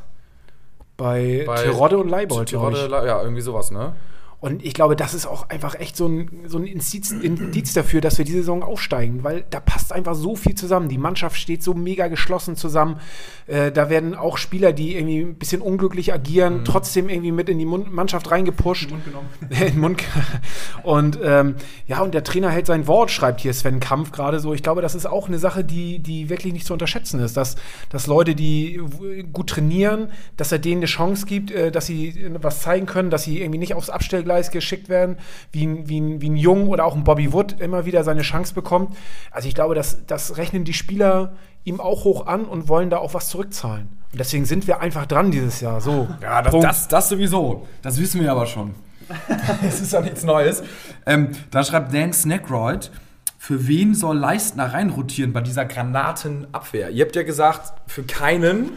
Bei, 0.98 1.44
Bei 1.46 1.64
Terodde 1.64 1.98
und 2.00 2.10
Leibold. 2.10 2.52
Le- 2.90 3.08
ja, 3.08 3.22
irgendwie 3.22 3.42
sowas, 3.42 3.72
ne? 3.72 3.96
Und 4.42 4.64
ich 4.64 4.74
glaube, 4.74 4.96
das 4.96 5.14
ist 5.14 5.26
auch 5.26 5.50
einfach 5.50 5.78
echt 5.78 5.98
so 5.98 6.08
ein, 6.08 6.30
so 6.46 6.58
ein 6.58 6.66
Indiz, 6.66 7.12
Indiz 7.12 7.74
dafür, 7.74 8.00
dass 8.00 8.18
wir 8.18 8.24
diese 8.24 8.38
Saison 8.38 8.64
aufsteigen, 8.64 9.24
weil 9.24 9.44
da 9.50 9.60
passt 9.60 9.92
einfach 9.92 10.16
so 10.16 10.38
viel 10.38 10.56
zusammen. 10.56 10.88
Die 10.88 10.98
Mannschaft 10.98 11.36
steht 11.36 11.62
so 11.62 11.74
mega 11.74 12.08
geschlossen 12.08 12.56
zusammen. 12.56 13.02
Äh, 13.48 13.74
da 13.74 13.90
werden 13.90 14.16
auch 14.16 14.38
Spieler, 14.38 14.72
die 14.72 14.96
irgendwie 14.96 15.20
ein 15.22 15.36
bisschen 15.36 15.62
unglücklich 15.62 16.14
agieren, 16.14 16.64
trotzdem 16.64 17.10
irgendwie 17.10 17.34
mit 17.34 17.50
in 17.50 17.60
die 17.60 17.66
Mund 17.66 17.92
Mannschaft 17.92 18.32
reingepusht. 18.32 18.92
Mund 18.92 19.04
genommen. 19.04 19.28
in 19.50 19.58
den 19.58 19.80
Mund. 19.80 20.04
Und 20.84 21.20
ähm, 21.22 21.56
ja, 21.88 22.02
und 22.02 22.14
der 22.14 22.24
Trainer 22.24 22.50
hält 22.50 22.66
sein 22.66 22.88
Wort, 22.88 23.12
schreibt 23.12 23.42
hier 23.42 23.54
Sven 23.54 23.80
Kampf 23.80 24.12
gerade 24.12 24.40
so. 24.40 24.54
Ich 24.54 24.64
glaube, 24.64 24.82
das 24.82 24.96
ist 24.96 25.06
auch 25.06 25.28
eine 25.28 25.38
Sache, 25.38 25.64
die, 25.64 26.00
die 26.00 26.30
wirklich 26.30 26.54
nicht 26.54 26.66
zu 26.66 26.74
unterschätzen 26.74 27.20
ist, 27.20 27.36
dass, 27.36 27.58
dass 27.90 28.08
Leute, 28.08 28.36
die 28.36 28.82
gut 29.34 29.50
trainieren, 29.50 30.12
dass 30.38 30.52
er 30.52 30.60
denen 30.60 30.80
eine 30.80 30.86
Chance 30.86 31.26
gibt, 31.26 31.52
äh, 31.52 31.72
dass 31.72 31.88
sie 31.88 32.10
äh, 32.10 32.32
was 32.42 32.62
zeigen 32.62 32.86
können, 32.86 33.10
dass 33.10 33.24
sie 33.24 33.42
irgendwie 33.42 33.60
nicht 33.60 33.76
aufs 33.76 33.90
Abstellgleis 34.30 34.52
geschickt 34.52 34.90
werden, 34.90 35.18
wie 35.52 35.66
ein, 35.66 35.90
wie 35.90 36.00
ein, 36.00 36.22
wie 36.22 36.30
ein 36.30 36.38
Jung 36.38 36.70
oder 36.70 36.86
auch 36.86 36.96
ein 36.96 37.04
Bobby 37.04 37.34
Wood 37.34 37.60
immer 37.60 37.86
wieder 37.86 38.04
seine 38.04 38.22
Chance 38.22 38.54
bekommt. 38.54 38.96
Also 39.32 39.48
ich 39.48 39.56
glaube, 39.56 39.76
das, 39.76 40.06
das 40.06 40.38
rechnen 40.38 40.64
die 40.64 40.74
Spieler 40.74 41.34
ihm 41.64 41.80
auch 41.80 42.04
hoch 42.04 42.28
an 42.28 42.46
und 42.46 42.68
wollen 42.68 42.90
da 42.90 42.98
auch 42.98 43.14
was 43.14 43.30
zurückzahlen. 43.30 43.90
Und 44.12 44.20
deswegen 44.20 44.46
sind 44.46 44.68
wir 44.68 44.82
einfach 44.82 45.06
dran 45.06 45.32
dieses 45.32 45.62
Jahr. 45.62 45.82
So. 45.82 46.08
Ja, 46.22 46.42
das, 46.42 46.54
das, 46.62 46.88
das 46.88 47.10
sowieso. 47.10 47.68
Das 47.82 48.00
wissen 48.00 48.22
wir 48.22 48.32
aber 48.32 48.46
schon. 48.46 48.76
Es 49.68 49.82
ist 49.82 49.92
ja 49.92 50.02
nichts 50.02 50.24
Neues. 50.24 50.64
Ähm, 51.06 51.30
da 51.50 51.64
schreibt 51.64 51.94
Dan 51.94 52.14
Snackroyd, 52.14 52.92
für 53.40 53.68
wen 53.68 53.96
soll 53.96 54.18
Leistner 54.18 54.74
reinrotieren 54.74 55.34
bei 55.34 55.42
dieser 55.42 55.66
Granatenabwehr? 55.66 56.92
Ihr 56.92 57.06
habt 57.06 57.16
ja 57.16 57.24
gesagt, 57.24 57.74
für 57.88 58.04
keinen. 58.04 58.74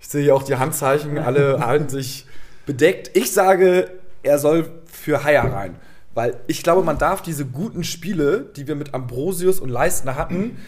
Ich 0.00 0.08
sehe 0.08 0.34
auch 0.34 0.42
die 0.42 0.56
Handzeichen, 0.56 1.18
alle 1.18 1.64
halten 1.64 1.88
sich 1.88 2.26
bedeckt. 2.66 3.16
Ich 3.16 3.32
sage, 3.32 3.90
er 4.26 4.38
soll 4.38 4.68
für 4.84 5.24
Haier 5.24 5.44
rein. 5.44 5.76
Weil 6.14 6.36
ich 6.46 6.62
glaube, 6.62 6.82
man 6.82 6.98
darf 6.98 7.22
diese 7.22 7.44
guten 7.44 7.84
Spiele, 7.84 8.50
die 8.56 8.66
wir 8.66 8.74
mit 8.74 8.94
Ambrosius 8.94 9.60
und 9.60 9.68
Leistner 9.68 10.16
hatten, 10.16 10.58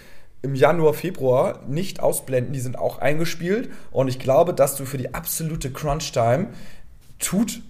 im 0.43 0.55
Januar, 0.55 0.95
Februar 0.95 1.61
nicht 1.67 2.01
ausblenden. 2.01 2.53
Die 2.53 2.61
sind 2.61 2.79
auch 2.79 2.99
eingespielt. 2.99 3.71
Und 3.91 4.09
ich 4.09 4.19
glaube, 4.19 4.55
dass 4.55 4.77
du 4.77 4.85
für 4.85 4.99
die 4.99 5.15
absolute 5.15 5.71
Crunch-Time 5.71 6.49
tut 7.19 7.63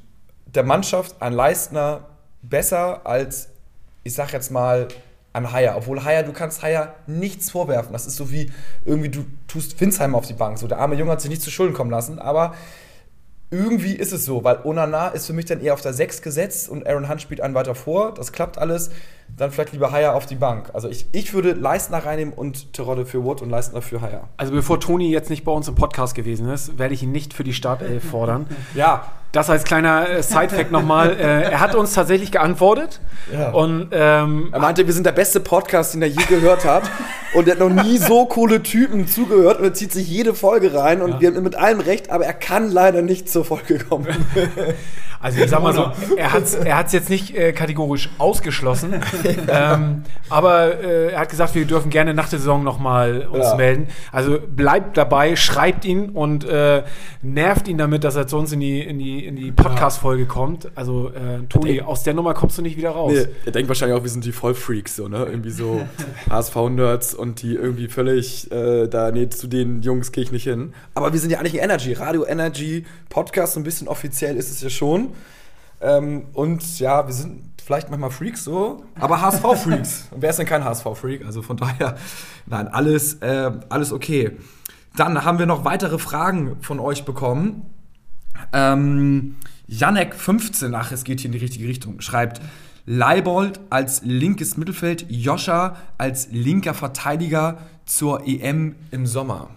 der 0.46 0.64
Mannschaft 0.64 1.20
ein 1.20 1.33
Leistner 1.33 2.07
besser 2.42 3.07
als, 3.07 3.48
ich 4.05 4.14
sag 4.14 4.33
jetzt 4.33 4.51
mal, 4.51 4.88
an 5.33 5.53
Haier. 5.53 5.77
Obwohl 5.77 6.05
Haier, 6.05 6.22
du 6.22 6.33
kannst 6.33 6.62
Haier 6.62 6.94
nichts 7.07 7.51
vorwerfen. 7.51 7.92
Das 7.92 8.07
ist 8.07 8.16
so 8.16 8.31
wie 8.31 8.51
irgendwie, 8.85 9.09
du 9.09 9.24
tust 9.46 9.79
Finsheim 9.79 10.14
auf 10.14 10.27
die 10.27 10.35
Bank. 10.35 10.59
So, 10.59 10.66
der 10.66 10.79
arme 10.79 10.94
Junge 10.94 11.12
hat 11.12 11.20
sich 11.20 11.31
nicht 11.31 11.42
zu 11.42 11.51
Schulden 11.51 11.74
kommen 11.74 11.90
lassen, 11.90 12.18
aber 12.18 12.55
irgendwie 13.51 13.95
ist 13.95 14.13
es 14.13 14.27
so, 14.27 14.45
weil 14.45 14.61
Onana 14.65 15.09
ist 15.09 15.27
für 15.27 15.33
mich 15.33 15.47
dann 15.47 15.61
eher 15.61 15.73
auf 15.73 15.81
der 15.81 15.95
6 15.95 16.21
gesetzt 16.21 16.69
und 16.69 16.87
Aaron 16.87 17.09
Hunt 17.09 17.23
spielt 17.23 17.41
einen 17.41 17.55
weiter 17.55 17.75
vor. 17.75 18.13
Das 18.13 18.33
klappt 18.33 18.59
alles. 18.59 18.91
Dann 19.37 19.51
vielleicht 19.51 19.73
lieber 19.73 19.91
Haier 19.91 20.15
auf 20.15 20.27
die 20.27 20.35
Bank. 20.35 20.71
Also 20.75 20.89
ich, 20.89 21.07
ich 21.13 21.33
würde 21.33 21.53
Leistner 21.53 21.99
reinnehmen 21.99 22.35
und 22.35 22.73
Terodde 22.75 23.07
für 23.07 23.25
Wood 23.25 23.41
und 23.41 23.51
Leistner 23.51 23.81
für 23.81 24.01
Haier. 24.01 24.29
Also 24.37 24.53
bevor 24.53 24.81
Toni 24.81 25.11
jetzt 25.11 25.31
nicht 25.31 25.45
bei 25.45 25.53
uns 25.53 25.67
im 25.69 25.75
Podcast 25.75 26.15
gewesen 26.15 26.49
ist, 26.49 26.79
werde 26.79 26.93
ich 26.93 27.03
ihn 27.03 27.13
nicht 27.13 27.33
für 27.33 27.45
die 27.45 27.55
Startelf 27.55 28.05
fordern. 28.05 28.47
Ja, 28.75 29.11
Das 29.33 29.51
als 29.51 29.64
kleiner 29.64 30.09
äh, 30.09 30.23
Side-Fact 30.23 30.71
nochmal. 30.71 31.09
Äh, 31.19 31.51
er 31.51 31.61
hat 31.61 31.75
uns 31.75 31.95
tatsächlich 31.95 32.31
geantwortet. 32.31 33.01
Ja. 33.33 33.51
Und 33.51 33.88
ähm, 33.93 34.49
Er 34.53 34.61
meinte, 34.61 34.87
wir 34.87 34.95
sind 34.95 35.05
der 35.05 35.12
beste 35.12 35.41
Podcast, 35.41 35.95
den 35.95 36.03
er 36.03 36.09
je 36.09 36.25
gehört 36.29 36.64
hat. 36.64 36.91
Und 37.35 37.49
er 37.49 37.53
hat 37.55 37.61
noch 37.61 37.71
nie 37.85 37.99
so 37.99 38.27
coole 38.27 38.62
Typen 38.62 39.07
zugehört 39.09 39.59
und 39.59 39.64
er 39.64 39.75
zieht 39.75 39.93
sich 39.93 40.09
jede 40.09 40.35
Folge 40.35 40.75
rein 40.75 41.03
und 41.03 41.21
wir 41.21 41.29
haben 41.29 41.43
mit 41.43 41.57
allem 41.57 41.81
recht, 41.81 42.11
aber 42.11 42.25
er 42.25 42.35
kann 42.35 42.71
leider 42.71 43.03
nicht 43.03 43.29
zur 43.29 43.45
Folge 43.45 43.79
kommen. 43.79 44.09
Also 45.21 45.41
ich 45.43 45.51
sag 45.51 45.63
mal 45.63 45.75
so, 45.75 45.91
er 46.17 46.33
hat 46.33 46.45
es 46.45 46.55
er 46.55 46.77
hat's 46.77 46.93
jetzt 46.93 47.11
nicht 47.11 47.37
äh, 47.37 47.53
kategorisch 47.53 48.09
ausgeschlossen, 48.19 48.95
ähm, 49.49 50.05
aber 50.29 50.79
äh, 50.81 51.13
er 51.13 51.21
hat 51.21 51.29
gesagt, 51.29 51.55
wir 51.57 51.65
dürfen 51.65 51.91
gerne 51.91 52.15
nach 52.15 52.29
der 52.29 52.39
Saison 52.39 52.63
nochmal 52.63 53.27
uns 53.27 53.45
Ja. 53.47 53.57
melden. 53.57 53.89
Also 54.13 54.39
bleibt 54.41 54.97
dabei, 54.97 55.35
schreibt 55.35 55.85
ihn 55.85 56.11
und 56.11 56.45
äh, 56.45 56.85
nervt 57.23 57.67
ihn 57.69 57.79
damit, 57.79 58.05
dass 58.05 58.15
er 58.17 58.27
zu 58.29 58.37
uns 58.39 58.53
in 58.53 58.61
die, 58.61 58.81
in 58.81 58.99
die, 58.99 59.25
in 59.27 59.35
die 59.37 59.51
Podcast-Folge 59.51 60.27
kommt. 60.27 60.69
Also 60.77 61.09
äh, 61.09 61.45
Toni, 61.49 61.81
aus 61.83 62.05
der 62.05 62.15
Nummer 62.15 62.35
kommst 62.35 62.57
du 62.59 62.63
nicht 62.63 62.77
wieder 62.77 62.91
raus. 62.91 63.13
Nee, 63.13 63.27
er 63.47 63.53
denkt 63.53 63.69
wahrscheinlich 63.69 63.99
auch, 63.99 64.03
wir 64.05 64.11
sind 64.11 64.25
die 64.25 64.33
Vollfreaks, 64.33 64.95
so, 64.97 65.09
ne? 65.09 65.25
Irgendwie 65.29 65.51
so 65.51 65.81
HSV-Nerds 66.31 67.15
und 67.15 67.43
die 67.43 67.55
irgendwie 67.55 67.89
völlig, 67.89 68.51
äh, 68.53 68.87
da, 68.87 69.11
nee, 69.11 69.29
zu 69.29 69.47
den 69.49 69.83
Jungs 69.83 70.13
gehe 70.13 70.23
ich 70.25 70.33
nicht 70.33 70.45
hin. 70.45 70.73
Aber 70.95 71.13
wir 71.13 71.19
sind 71.21 71.31
ja 71.31 71.39
eigentlich 71.39 71.55
ein 71.61 71.65
Energy, 71.65 71.93
Radio 71.95 72.25
Energy, 72.25 72.85
Podcast, 73.09 73.55
so 73.55 73.61
ein 73.61 73.65
bisschen 73.65 73.89
offiziell 73.89 74.37
ist 74.37 74.51
es 74.51 74.61
ja 74.63 74.71
schon. 74.71 75.08
Ähm, 75.81 76.27
und 76.33 76.79
ja, 76.79 77.07
wir 77.07 77.14
sind 77.14 77.49
vielleicht 77.64 77.90
manchmal 77.90 78.11
Freaks 78.11 78.44
so, 78.44 78.85
aber 78.99 79.21
HSV-Freaks. 79.21 80.09
und 80.11 80.23
wer 80.23 80.31
ist 80.31 80.38
denn 80.38 80.47
kein 80.47 80.64
HSV-Freak? 80.64 81.25
Also 81.25 81.42
von 81.42 81.57
daher, 81.57 81.97
nein, 82.47 82.68
alles, 82.68 83.14
äh, 83.14 83.53
alles 83.68 83.92
okay. 83.92 84.37
Dann 84.97 85.25
haben 85.25 85.38
wir 85.38 85.47
noch 85.47 85.64
weitere 85.64 85.99
Fragen 85.99 86.57
von 86.61 86.81
euch 86.81 87.05
bekommen. 87.05 87.66
Ähm, 88.53 89.37
Janek15, 89.71 90.75
ach, 90.75 90.92
es 90.92 91.05
geht 91.05 91.21
hier 91.21 91.29
in 91.29 91.33
die 91.33 91.38
richtige 91.38 91.68
Richtung, 91.68 92.01
schreibt 92.01 92.40
Leibold 92.87 93.61
als 93.68 94.03
linkes 94.03 94.57
Mittelfeld, 94.57 95.05
Joscha 95.11 95.77
als 95.99 96.29
linker 96.31 96.73
Verteidiger 96.73 97.59
zur 97.85 98.27
EM 98.27 98.77
im 98.90 99.07
Sommer. 99.07 99.51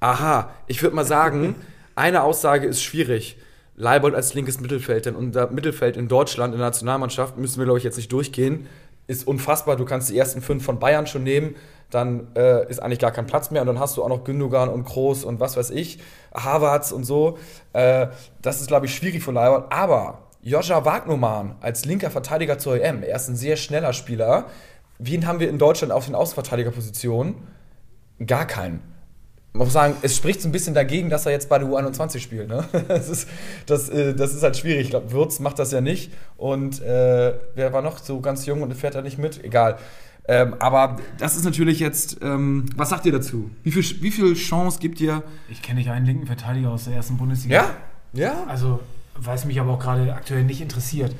Aha, 0.00 0.50
ich 0.68 0.80
würde 0.82 0.94
mal 0.94 1.04
sagen, 1.04 1.56
eine 1.96 2.22
Aussage 2.22 2.68
ist 2.68 2.82
schwierig. 2.82 3.36
Leibold 3.78 4.16
als 4.16 4.34
linkes 4.34 4.60
Mittelfeld, 4.60 5.06
denn 5.06 5.14
unser 5.14 5.50
Mittelfeld 5.50 5.96
in 5.96 6.08
Deutschland, 6.08 6.52
in 6.52 6.58
der 6.58 6.66
Nationalmannschaft, 6.66 7.38
müssen 7.38 7.58
wir, 7.58 7.64
glaube 7.64 7.78
ich, 7.78 7.84
jetzt 7.84 7.96
nicht 7.96 8.10
durchgehen. 8.10 8.66
Ist 9.06 9.26
unfassbar. 9.26 9.76
Du 9.76 9.84
kannst 9.84 10.10
die 10.10 10.18
ersten 10.18 10.42
fünf 10.42 10.64
von 10.64 10.80
Bayern 10.80 11.06
schon 11.06 11.22
nehmen, 11.22 11.54
dann 11.88 12.26
äh, 12.34 12.68
ist 12.68 12.82
eigentlich 12.82 12.98
gar 12.98 13.12
kein 13.12 13.26
Platz 13.26 13.52
mehr 13.52 13.62
und 13.62 13.68
dann 13.68 13.78
hast 13.78 13.96
du 13.96 14.02
auch 14.02 14.08
noch 14.08 14.24
Gündogan 14.24 14.68
und 14.68 14.84
Kroos 14.84 15.24
und 15.24 15.38
was 15.38 15.56
weiß 15.56 15.70
ich, 15.70 16.00
Havertz 16.34 16.90
und 16.90 17.04
so. 17.04 17.38
Äh, 17.72 18.08
das 18.42 18.60
ist, 18.60 18.66
glaube 18.66 18.86
ich, 18.86 18.94
schwierig 18.94 19.22
für 19.22 19.30
Leibold. 19.30 19.66
Aber 19.70 20.22
Joscha 20.42 20.84
Wagnumann 20.84 21.54
als 21.60 21.84
linker 21.84 22.10
Verteidiger 22.10 22.58
zur 22.58 22.82
EM, 22.82 23.04
er 23.04 23.16
ist 23.16 23.28
ein 23.28 23.36
sehr 23.36 23.56
schneller 23.56 23.92
Spieler. 23.92 24.46
Wen 24.98 25.26
haben 25.26 25.38
wir 25.38 25.48
in 25.48 25.58
Deutschland 25.58 25.92
auf 25.92 26.06
den 26.06 26.16
Außenverteidigerpositionen? 26.16 27.36
Gar 28.26 28.46
keinen. 28.46 28.82
Man 29.52 29.64
muss 29.64 29.72
sagen, 29.72 29.94
es 30.02 30.16
spricht 30.16 30.42
so 30.42 30.48
ein 30.48 30.52
bisschen 30.52 30.74
dagegen, 30.74 31.10
dass 31.10 31.26
er 31.26 31.32
jetzt 31.32 31.48
bei 31.48 31.58
der 31.58 31.68
U21 31.68 32.20
spielt. 32.20 32.48
Ne? 32.48 32.64
Das, 32.88 33.08
ist, 33.08 33.28
das, 33.66 33.88
äh, 33.88 34.14
das 34.14 34.34
ist 34.34 34.42
halt 34.42 34.56
schwierig. 34.56 34.82
Ich 34.84 34.90
glaube, 34.90 35.10
Würz 35.10 35.40
macht 35.40 35.58
das 35.58 35.72
ja 35.72 35.80
nicht. 35.80 36.12
Und 36.36 36.80
äh, 36.82 37.34
wer 37.54 37.72
war 37.72 37.82
noch 37.82 37.98
so 37.98 38.20
ganz 38.20 38.46
jung 38.46 38.62
und 38.62 38.72
fährt 38.74 38.94
da 38.94 39.02
nicht 39.02 39.18
mit? 39.18 39.42
Egal. 39.42 39.78
Ähm, 40.28 40.54
aber 40.58 40.98
das 41.18 41.36
ist 41.36 41.44
natürlich 41.44 41.80
jetzt. 41.80 42.18
Ähm, 42.22 42.66
was 42.76 42.90
sagt 42.90 43.06
ihr 43.06 43.12
dazu? 43.12 43.50
Wie 43.62 43.72
viel, 43.72 44.02
wie 44.02 44.10
viel 44.10 44.34
Chance 44.34 44.78
gibt 44.78 45.00
ihr? 45.00 45.22
Ich 45.48 45.62
kenne 45.62 45.78
nicht 45.78 45.90
einen 45.90 46.04
linken 46.04 46.26
Verteidiger 46.26 46.70
aus 46.70 46.84
der 46.84 46.94
ersten 46.94 47.16
Bundesliga. 47.16 47.54
Ja? 47.54 47.70
Ja? 48.12 48.44
Also, 48.46 48.80
was 49.16 49.46
mich 49.46 49.58
aber 49.58 49.72
auch 49.72 49.78
gerade 49.78 50.12
aktuell 50.14 50.44
nicht 50.44 50.60
interessiert. 50.60 51.14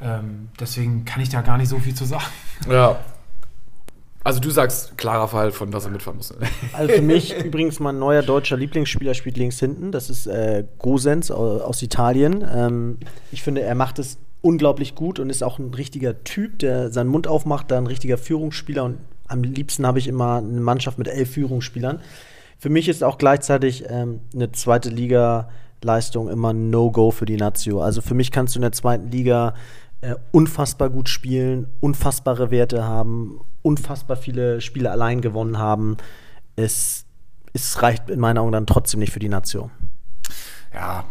Ähm, 0.00 0.48
deswegen 0.58 1.04
kann 1.04 1.22
ich 1.22 1.28
da 1.28 1.42
gar 1.42 1.58
nicht 1.58 1.68
so 1.68 1.78
viel 1.78 1.94
zu 1.94 2.06
sagen. 2.06 2.24
Ja. 2.68 2.98
Also, 4.24 4.40
du 4.40 4.50
sagst 4.50 4.96
klarer 4.98 5.26
Fall 5.28 5.50
von, 5.52 5.70
dass 5.70 5.84
er 5.84 5.90
mitfahren 5.90 6.16
muss. 6.16 6.32
Also 6.72 6.92
für 6.94 7.02
mich 7.02 7.34
übrigens 7.44 7.80
mein 7.80 7.98
neuer 7.98 8.22
deutscher 8.22 8.56
Lieblingsspieler 8.56 9.14
spielt 9.14 9.36
links 9.36 9.58
hinten. 9.58 9.90
Das 9.92 10.08
ist 10.10 10.26
äh, 10.26 10.64
Gosens 10.78 11.30
au- 11.30 11.58
aus 11.60 11.82
Italien. 11.82 12.44
Ähm, 12.54 12.98
ich 13.32 13.42
finde, 13.42 13.62
er 13.62 13.74
macht 13.74 13.98
es 13.98 14.18
unglaublich 14.40 14.94
gut 14.94 15.18
und 15.20 15.30
ist 15.30 15.42
auch 15.42 15.58
ein 15.58 15.72
richtiger 15.74 16.22
Typ, 16.24 16.58
der 16.60 16.90
seinen 16.90 17.08
Mund 17.08 17.26
aufmacht, 17.28 17.70
da 17.70 17.78
ein 17.78 17.86
richtiger 17.86 18.18
Führungsspieler. 18.18 18.84
Und 18.84 18.98
am 19.28 19.42
liebsten 19.42 19.86
habe 19.86 19.98
ich 19.98 20.08
immer 20.08 20.36
eine 20.36 20.60
Mannschaft 20.60 20.98
mit 20.98 21.08
elf 21.08 21.30
Führungsspielern. 21.32 22.00
Für 22.58 22.68
mich 22.70 22.88
ist 22.88 23.02
auch 23.02 23.18
gleichzeitig 23.18 23.84
ähm, 23.88 24.20
eine 24.34 24.52
zweite 24.52 24.88
Liga-Leistung 24.88 26.28
immer 26.28 26.52
ein 26.52 26.70
No-Go 26.70 27.10
für 27.10 27.26
die 27.26 27.36
Nazio. 27.36 27.80
Also 27.80 28.00
für 28.02 28.14
mich 28.14 28.30
kannst 28.30 28.54
du 28.54 28.58
in 28.58 28.62
der 28.62 28.72
zweiten 28.72 29.10
Liga 29.10 29.54
äh, 30.00 30.14
unfassbar 30.32 30.90
gut 30.90 31.08
spielen, 31.08 31.66
unfassbare 31.80 32.50
Werte 32.50 32.84
haben, 32.84 33.40
unfassbar 33.62 34.16
viele 34.16 34.60
Spiele 34.60 34.90
allein 34.90 35.20
gewonnen 35.20 35.58
haben. 35.58 35.96
Es, 36.56 37.04
es 37.52 37.82
reicht 37.82 38.10
in 38.10 38.20
meinen 38.20 38.38
Augen 38.38 38.52
dann 38.52 38.66
trotzdem 38.66 39.00
nicht 39.00 39.12
für 39.12 39.20
die 39.20 39.28
Nation. 39.28 39.70
Ja. 40.74 41.04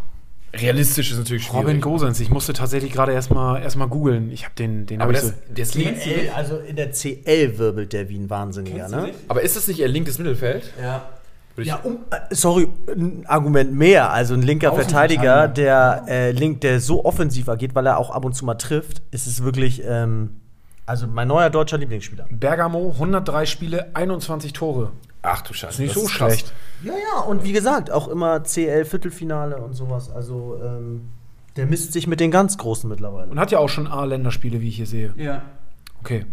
Realistisch 0.54 1.12
ist 1.12 1.18
natürlich 1.18 1.44
schwierig. 1.46 1.62
Robin 1.64 1.80
Gosens, 1.82 2.20
ich 2.20 2.30
musste 2.30 2.52
tatsächlich 2.52 2.92
gerade 2.92 3.14
erstmal 3.14 3.62
erst 3.62 3.78
mal 3.78 3.86
googeln. 3.88 4.32
Ich 4.32 4.44
habe 4.44 4.54
den, 4.56 4.86
den 4.86 5.02
Aber 5.02 5.14
das, 5.14 5.28
so. 5.28 5.34
das 5.56 5.76
links, 5.76 6.02
also 6.36 6.58
in 6.58 6.76
der 6.76 6.92
CL 6.92 7.58
wirbelt 7.58 7.94
der 7.94 8.10
wie 8.10 8.18
ein 8.18 8.30
Wahnsinniger, 8.30 8.90
ne? 8.90 9.12
aber 9.30 9.44
ist 9.44 9.56
das 9.56 9.68
nicht 9.70 9.80
eher 9.80 9.88
linkes 9.88 10.18
Mittelfeld? 10.18 10.74
Ja. 10.82 11.08
Würde 11.56 11.62
ich- 11.62 11.68
Ja, 11.70 11.78
um, 11.78 12.00
äh, 12.10 12.36
sorry, 12.36 12.68
ein 12.90 13.26
Argument 13.28 13.74
mehr. 13.74 14.12
Also 14.12 14.34
ein 14.34 14.42
linker 14.42 14.74
Verteidiger, 14.74 15.48
der 15.48 16.04
äh, 16.10 16.32
link, 16.32 16.60
der 16.62 16.82
so 16.82 17.06
offensiv 17.06 17.48
agiert, 17.48 17.74
weil 17.74 17.86
er 17.86 17.98
auch 17.98 18.10
ab 18.10 18.26
und 18.26 18.34
zu 18.34 18.44
mal 18.44 18.56
trifft, 18.56 19.02
ist 19.12 19.28
es 19.28 19.44
wirklich, 19.44 19.82
ähm, 19.86 20.41
also 20.92 21.08
mein 21.08 21.30
neuer 21.30 21.50
deutscher 21.50 21.78
Lieblingsspieler. 21.78 22.28
Bergamo, 22.30 22.92
103 22.92 23.46
Spiele, 23.46 23.96
21 23.96 24.52
Tore. 24.52 24.92
Ach 25.22 25.42
du 25.42 25.54
Scheiße. 25.54 25.76
Ist 25.76 25.80
nicht 25.80 25.96
das 25.96 26.04
so 26.04 26.10
krass. 26.10 26.34
schlecht. 26.34 26.54
Ja, 26.84 26.92
ja, 26.92 27.22
und 27.22 27.46
wie 27.46 27.54
gesagt, 27.54 27.90
auch 27.92 28.10
immer 28.10 28.44
CL 28.44 28.84
Viertelfinale 28.84 29.56
und 29.56 29.74
sowas. 29.74 30.12
Also 30.12 30.60
ähm, 30.62 31.10
der 31.56 31.66
misst 31.66 31.94
sich 31.94 32.08
mit 32.08 32.20
den 32.20 32.30
ganz 32.30 32.58
Großen 32.58 32.90
mittlerweile. 32.90 33.32
Und 33.32 33.40
hat 33.40 33.52
ja 33.52 33.60
auch 33.60 33.70
schon 33.70 33.88
A-Länderspiele, 33.88 34.60
wie 34.60 34.68
ich 34.68 34.76
hier 34.76 34.86
sehe. 34.86 35.14
Ja. 35.16 35.44
Okay. 36.02 36.26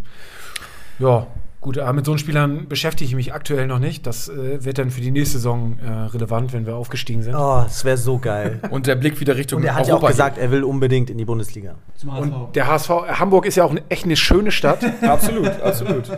Ja, 0.97 1.27
gut, 1.61 1.77
aber 1.77 1.93
mit 1.93 2.05
so 2.05 2.11
einen 2.11 2.19
Spielern 2.19 2.67
beschäftige 2.67 3.07
ich 3.09 3.15
mich 3.15 3.33
aktuell 3.33 3.67
noch 3.67 3.79
nicht. 3.79 4.05
Das 4.07 4.29
äh, 4.29 4.63
wird 4.63 4.77
dann 4.77 4.89
für 4.89 5.01
die 5.01 5.11
nächste 5.11 5.37
Saison 5.37 5.77
äh, 5.79 5.89
relevant, 5.89 6.53
wenn 6.53 6.65
wir 6.65 6.75
aufgestiegen 6.75 7.21
sind. 7.21 7.35
Oh, 7.35 7.63
das 7.63 7.85
wäre 7.85 7.97
so 7.97 8.17
geil. 8.17 8.59
Und 8.69 8.87
der 8.87 8.95
Blick 8.95 9.19
wieder 9.19 9.35
Richtung 9.35 9.59
Und 9.59 9.65
er 9.65 9.75
hat 9.75 9.87
ja 9.87 9.93
auch 9.93 9.97
Europa 9.97 10.11
gesagt, 10.11 10.37
er 10.37 10.51
will 10.51 10.63
unbedingt 10.63 11.09
in 11.09 11.17
die 11.17 11.25
Bundesliga. 11.25 11.75
Und 12.05 12.55
der 12.55 12.67
HSV, 12.67 12.89
Hamburg 12.89 13.45
ist 13.45 13.55
ja 13.55 13.63
auch 13.63 13.71
eine, 13.71 13.83
echt 13.89 14.05
eine 14.05 14.15
schöne 14.15 14.51
Stadt. 14.51 14.79
geht. 14.81 15.03
Absolut, 15.09 15.61
absolut. 15.61 16.09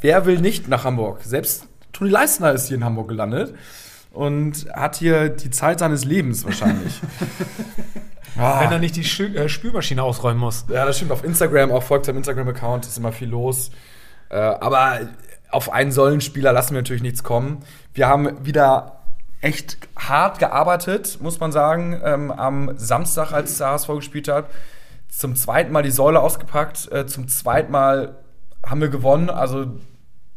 Wer 0.00 0.26
will 0.26 0.38
nicht 0.40 0.68
nach 0.68 0.84
Hamburg? 0.84 1.22
Selbst 1.22 1.66
Toni 1.92 2.10
Leistner 2.10 2.52
ist 2.52 2.68
hier 2.68 2.76
in 2.76 2.84
Hamburg 2.84 3.08
gelandet 3.08 3.54
und 4.12 4.66
hat 4.72 4.96
hier 4.96 5.28
die 5.30 5.50
Zeit 5.50 5.78
seines 5.78 6.04
Lebens 6.04 6.44
wahrscheinlich. 6.44 7.00
Ah. 8.36 8.60
wenn 8.64 8.72
er 8.72 8.78
nicht 8.78 8.96
die 8.96 9.22
äh, 9.22 9.48
Spülmaschine 9.48 10.02
ausräumen 10.02 10.38
muss. 10.40 10.66
Ja, 10.68 10.84
das 10.84 10.96
stimmt. 10.96 11.12
Auf 11.12 11.24
Instagram, 11.24 11.72
auch 11.72 11.82
folgt 11.82 12.06
seinem 12.06 12.18
Instagram-Account, 12.18 12.86
ist 12.86 12.98
immer 12.98 13.12
viel 13.12 13.28
los. 13.28 13.70
Äh, 14.28 14.36
aber 14.36 15.00
auf 15.50 15.72
einen 15.72 15.92
Säulenspieler 15.92 16.52
lassen 16.52 16.74
wir 16.74 16.80
natürlich 16.80 17.02
nichts 17.02 17.22
kommen. 17.22 17.64
Wir 17.94 18.08
haben 18.08 18.44
wieder 18.44 19.00
echt 19.40 19.78
hart 19.96 20.38
gearbeitet, 20.38 21.18
muss 21.20 21.40
man 21.40 21.52
sagen, 21.52 22.00
ähm, 22.04 22.30
am 22.30 22.76
Samstag, 22.76 23.32
als 23.32 23.58
der 23.58 23.68
HSV 23.68 23.88
gespielt 23.88 24.28
hat. 24.28 24.46
Zum 25.08 25.36
zweiten 25.36 25.72
Mal 25.72 25.82
die 25.82 25.90
Säule 25.90 26.20
ausgepackt, 26.20 26.90
äh, 26.92 27.06
zum 27.06 27.28
zweiten 27.28 27.70
Mal 27.70 28.16
haben 28.64 28.80
wir 28.80 28.88
gewonnen. 28.88 29.30
Also 29.30 29.66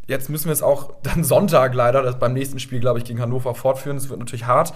jetzt 0.07 0.29
müssen 0.29 0.45
wir 0.45 0.53
es 0.53 0.61
auch 0.61 0.93
dann 1.03 1.23
Sonntag 1.23 1.73
leider, 1.73 2.03
das 2.03 2.19
beim 2.19 2.33
nächsten 2.33 2.59
Spiel, 2.59 2.79
glaube 2.79 2.99
ich, 2.99 3.05
gegen 3.05 3.21
Hannover 3.21 3.55
fortführen. 3.55 3.97
Das 3.97 4.09
wird 4.09 4.19
natürlich 4.19 4.45
hart 4.45 4.73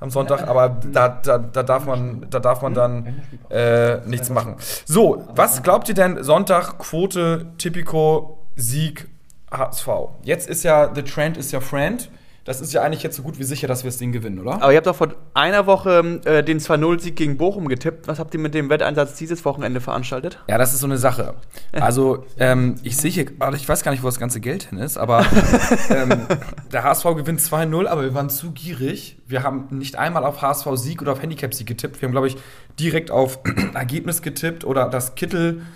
am 0.00 0.10
Sonntag, 0.10 0.46
aber 0.46 0.68
da, 0.92 1.08
da, 1.08 1.38
da, 1.38 1.62
darf 1.64 1.84
man, 1.84 2.26
da 2.30 2.38
darf 2.38 2.62
man 2.62 2.72
dann 2.72 3.20
äh, 3.50 3.96
nichts 4.06 4.30
machen. 4.30 4.54
So, 4.84 5.24
was 5.34 5.64
glaubt 5.64 5.88
ihr 5.88 5.94
denn 5.96 6.22
Sonntag, 6.22 6.78
Quote, 6.78 7.46
Tipico, 7.58 8.37
Sieg, 8.58 9.08
HSV? 9.50 9.88
Jetzt 10.22 10.48
ist 10.48 10.64
ja, 10.64 10.92
the 10.94 11.02
trend 11.02 11.36
is 11.36 11.54
your 11.54 11.60
friend. 11.60 12.10
Das 12.48 12.62
ist 12.62 12.72
ja 12.72 12.82
eigentlich 12.82 13.02
jetzt 13.02 13.14
so 13.14 13.22
gut 13.22 13.38
wie 13.38 13.44
sicher, 13.44 13.68
dass 13.68 13.84
wir 13.84 13.90
das 13.90 13.98
Ding 13.98 14.10
gewinnen, 14.10 14.38
oder? 14.38 14.54
Aber 14.54 14.72
ihr 14.72 14.78
habt 14.78 14.86
doch 14.86 14.96
vor 14.96 15.08
einer 15.34 15.66
Woche 15.66 16.20
äh, 16.24 16.42
den 16.42 16.60
2-0-Sieg 16.60 17.14
gegen 17.14 17.36
Bochum 17.36 17.68
getippt. 17.68 18.08
Was 18.08 18.18
habt 18.18 18.32
ihr 18.32 18.40
mit 18.40 18.54
dem 18.54 18.70
Wetteinsatz 18.70 19.16
dieses 19.16 19.44
Wochenende 19.44 19.82
veranstaltet? 19.82 20.42
Ja, 20.48 20.56
das 20.56 20.72
ist 20.72 20.80
so 20.80 20.86
eine 20.86 20.96
Sache. 20.96 21.34
Also, 21.72 22.24
ähm, 22.38 22.76
ich 22.82 22.96
sehe 22.96 23.10
hier, 23.10 23.26
ich 23.54 23.68
weiß 23.68 23.82
gar 23.82 23.90
nicht, 23.90 24.02
wo 24.02 24.06
das 24.06 24.18
ganze 24.18 24.40
Geld 24.40 24.62
hin 24.62 24.78
ist, 24.78 24.96
aber 24.96 25.26
ähm, 25.90 26.26
der 26.72 26.84
HSV 26.84 27.04
gewinnt 27.16 27.40
2-0, 27.40 27.86
aber 27.86 28.02
wir 28.02 28.14
waren 28.14 28.30
zu 28.30 28.52
gierig. 28.52 29.18
Wir 29.26 29.42
haben 29.42 29.66
nicht 29.70 29.96
einmal 29.96 30.24
auf 30.24 30.40
HSV-Sieg 30.40 31.02
oder 31.02 31.12
auf 31.12 31.20
Handicap-Sieg 31.20 31.66
getippt. 31.66 32.00
Wir 32.00 32.06
haben, 32.06 32.12
glaube 32.12 32.28
ich, 32.28 32.36
direkt 32.80 33.10
auf 33.10 33.40
Ergebnis 33.74 34.22
getippt 34.22 34.64
oder 34.64 34.88
dass 34.88 35.16
Kittel 35.16 35.66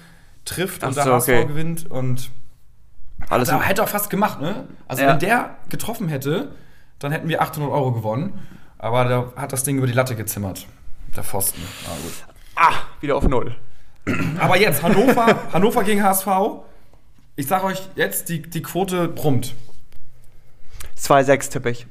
trifft 0.46 0.84
und 0.84 0.90
Ach 0.90 0.94
der 0.94 1.04
so, 1.04 1.12
HSV 1.12 1.28
okay. 1.28 1.44
gewinnt 1.44 1.90
und 1.90 2.30
Alles 3.32 3.48
also, 3.48 3.62
hätte 3.62 3.82
auch 3.82 3.88
fast 3.88 4.10
gemacht, 4.10 4.40
ne? 4.40 4.68
Also, 4.88 5.02
Ja. 5.02 5.10
wenn 5.10 5.18
der 5.18 5.56
getroffen 5.68 6.08
hätte, 6.08 6.52
dann 6.98 7.12
hätten 7.12 7.28
wir 7.28 7.40
800 7.42 7.72
Euro 7.72 7.92
gewonnen. 7.92 8.38
Aber 8.78 9.04
der 9.04 9.32
hat 9.36 9.52
das 9.52 9.64
Ding 9.64 9.78
über 9.78 9.86
die 9.86 9.92
Latte 9.92 10.16
gezimmert. 10.16 10.66
Der 11.16 11.22
Pfosten. 11.24 11.62
Na 11.86 11.92
gut. 12.02 12.12
ah, 12.56 12.72
wieder 13.00 13.16
auf 13.16 13.26
Null. 13.26 13.56
Aber 14.38 14.56
jetzt 14.56 14.82
Hannover, 14.82 15.38
Hannover 15.52 15.84
gegen 15.84 16.02
HSV. 16.02 16.26
Ich 17.36 17.46
sage 17.46 17.64
euch 17.66 17.80
jetzt, 17.94 18.28
die, 18.28 18.42
die 18.42 18.62
Quote 18.62 19.08
brummt. 19.08 19.54
2-6 20.98 21.50
tippe 21.50 21.70
ich. 21.70 21.86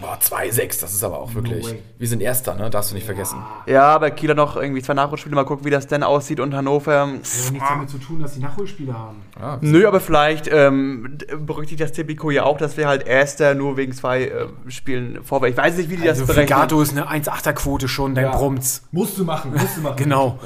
Boah, 0.00 0.18
2-6, 0.20 0.80
das 0.80 0.92
ist 0.94 1.04
aber 1.04 1.20
auch 1.20 1.34
wirklich. 1.34 1.64
way. 1.64 1.82
wir 1.98 2.08
sind 2.08 2.20
Erster, 2.22 2.54
ne? 2.54 2.70
Darfst 2.70 2.90
du 2.90 2.94
nicht 2.94 3.04
vergessen. 3.04 3.38
Ja, 3.66 3.84
aber 3.84 4.10
Kiel 4.10 4.30
hat 4.30 4.36
noch 4.36 4.56
irgendwie 4.56 4.82
zwei 4.82 4.94
Nachholspiele. 4.94 5.34
Mal 5.34 5.44
gucken, 5.44 5.64
wie 5.64 5.70
das 5.70 5.86
denn 5.86 6.02
aussieht. 6.02 6.40
Und 6.40 6.54
Hannover. 6.54 7.00
Hat 7.02 7.08
ja 7.08 7.50
nichts 7.52 7.68
damit 7.68 7.90
zu 7.90 7.98
tun, 7.98 8.20
dass 8.20 8.34
die 8.34 8.40
Nachholspiele 8.40 8.92
haben. 8.96 9.22
Ja, 9.40 9.58
Nö, 9.60 9.86
aber 9.86 10.00
vielleicht 10.00 10.48
ähm, 10.52 11.18
berücksichtigt 11.38 11.80
das 11.80 11.92
Tipico 11.92 12.30
ja 12.30 12.44
auch, 12.44 12.58
dass 12.58 12.76
wir 12.76 12.86
halt 12.88 13.06
Erster 13.06 13.54
nur 13.54 13.76
wegen 13.76 13.92
zwei 13.92 14.24
äh, 14.24 14.46
Spielen 14.68 15.22
vorwärts. 15.24 15.56
Ich 15.56 15.62
weiß 15.64 15.76
nicht, 15.76 15.90
wie 15.90 15.96
die 15.96 16.08
Also 16.08 16.22
das 16.26 16.34
berechnen. 16.34 16.58
Gato 16.58 16.80
ist 16.80 16.96
eine 16.96 17.08
1,8er-Quote 17.08 17.88
schon, 17.88 18.14
dann 18.14 18.24
Ja. 18.24 18.36
brummt's. 18.36 18.82
Musst 18.92 19.18
du 19.18 19.24
machen, 19.24 19.52
musst 19.52 19.76
du 19.76 19.80
machen. 19.82 19.96
Genau. 19.96 20.38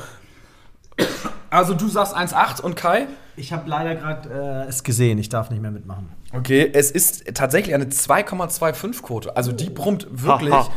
Also 1.51 1.75
du 1.75 1.89
sagst 1.89 2.17
1-8 2.17 2.61
und 2.61 2.77
Kai? 2.77 3.07
Ich 3.37 3.53
habe 3.53 3.69
leider 3.69 3.95
gerade 3.95 4.65
äh, 4.67 4.69
es 4.69 4.83
gesehen, 4.83 5.19
ich 5.19 5.29
darf 5.29 5.51
nicht 5.51 5.61
mehr 5.61 5.71
mitmachen. 5.71 6.09
Okay, 6.33 6.71
es 6.73 6.91
ist 6.91 7.35
tatsächlich 7.35 7.75
eine 7.75 7.85
2,25-Quote. 7.87 9.37
Also 9.37 9.53
die 9.53 9.71
brummt 9.71 10.07
wirklich. 10.11 10.53
Haha. 10.53 10.71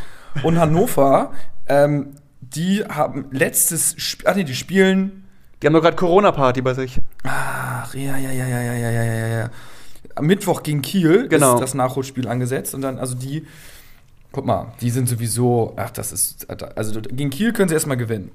Und 0.43 0.59
Hannover, 0.59 1.31
ähm, 1.67 2.15
die 2.41 2.83
haben 2.83 3.25
letztes 3.31 3.95
Spiel, 3.97 4.27
ach 4.27 4.35
nee, 4.35 4.43
die 4.43 4.55
spielen, 4.55 5.23
Die 5.61 5.67
haben 5.67 5.73
doch 5.73 5.81
gerade 5.81 5.95
Corona-Party 5.97 6.61
bei 6.61 6.73
sich. 6.73 6.99
ach 7.23 7.93
ja, 7.95 8.17
ja, 8.17 8.31
ja, 8.31 8.47
ja, 8.47 8.61
ja, 8.61 8.73
ja, 8.73 8.89
ja, 8.91 9.03
ja, 9.03 9.27
ja. 9.39 9.49
Am 10.15 10.25
Mittwoch 10.25 10.63
gegen 10.63 10.81
Kiel 10.81 11.27
Genau. 11.27 11.55
ist 11.55 11.61
das 11.61 11.73
Nachholspiel 11.73 12.27
angesetzt 12.27 12.73
und 12.75 12.81
dann, 12.81 12.97
also 12.97 13.15
die, 13.15 13.45
guck 14.31 14.45
mal, 14.45 14.73
die 14.81 14.89
sind 14.89 15.09
sowieso, 15.09 15.73
ach, 15.75 15.89
das 15.91 16.11
ist, 16.11 16.49
also 16.49 17.01
gegen 17.01 17.29
Kiel 17.29 17.51
können 17.53 17.69
sie 17.69 17.75
erstmal 17.75 17.97
gewinnen. 17.97 18.31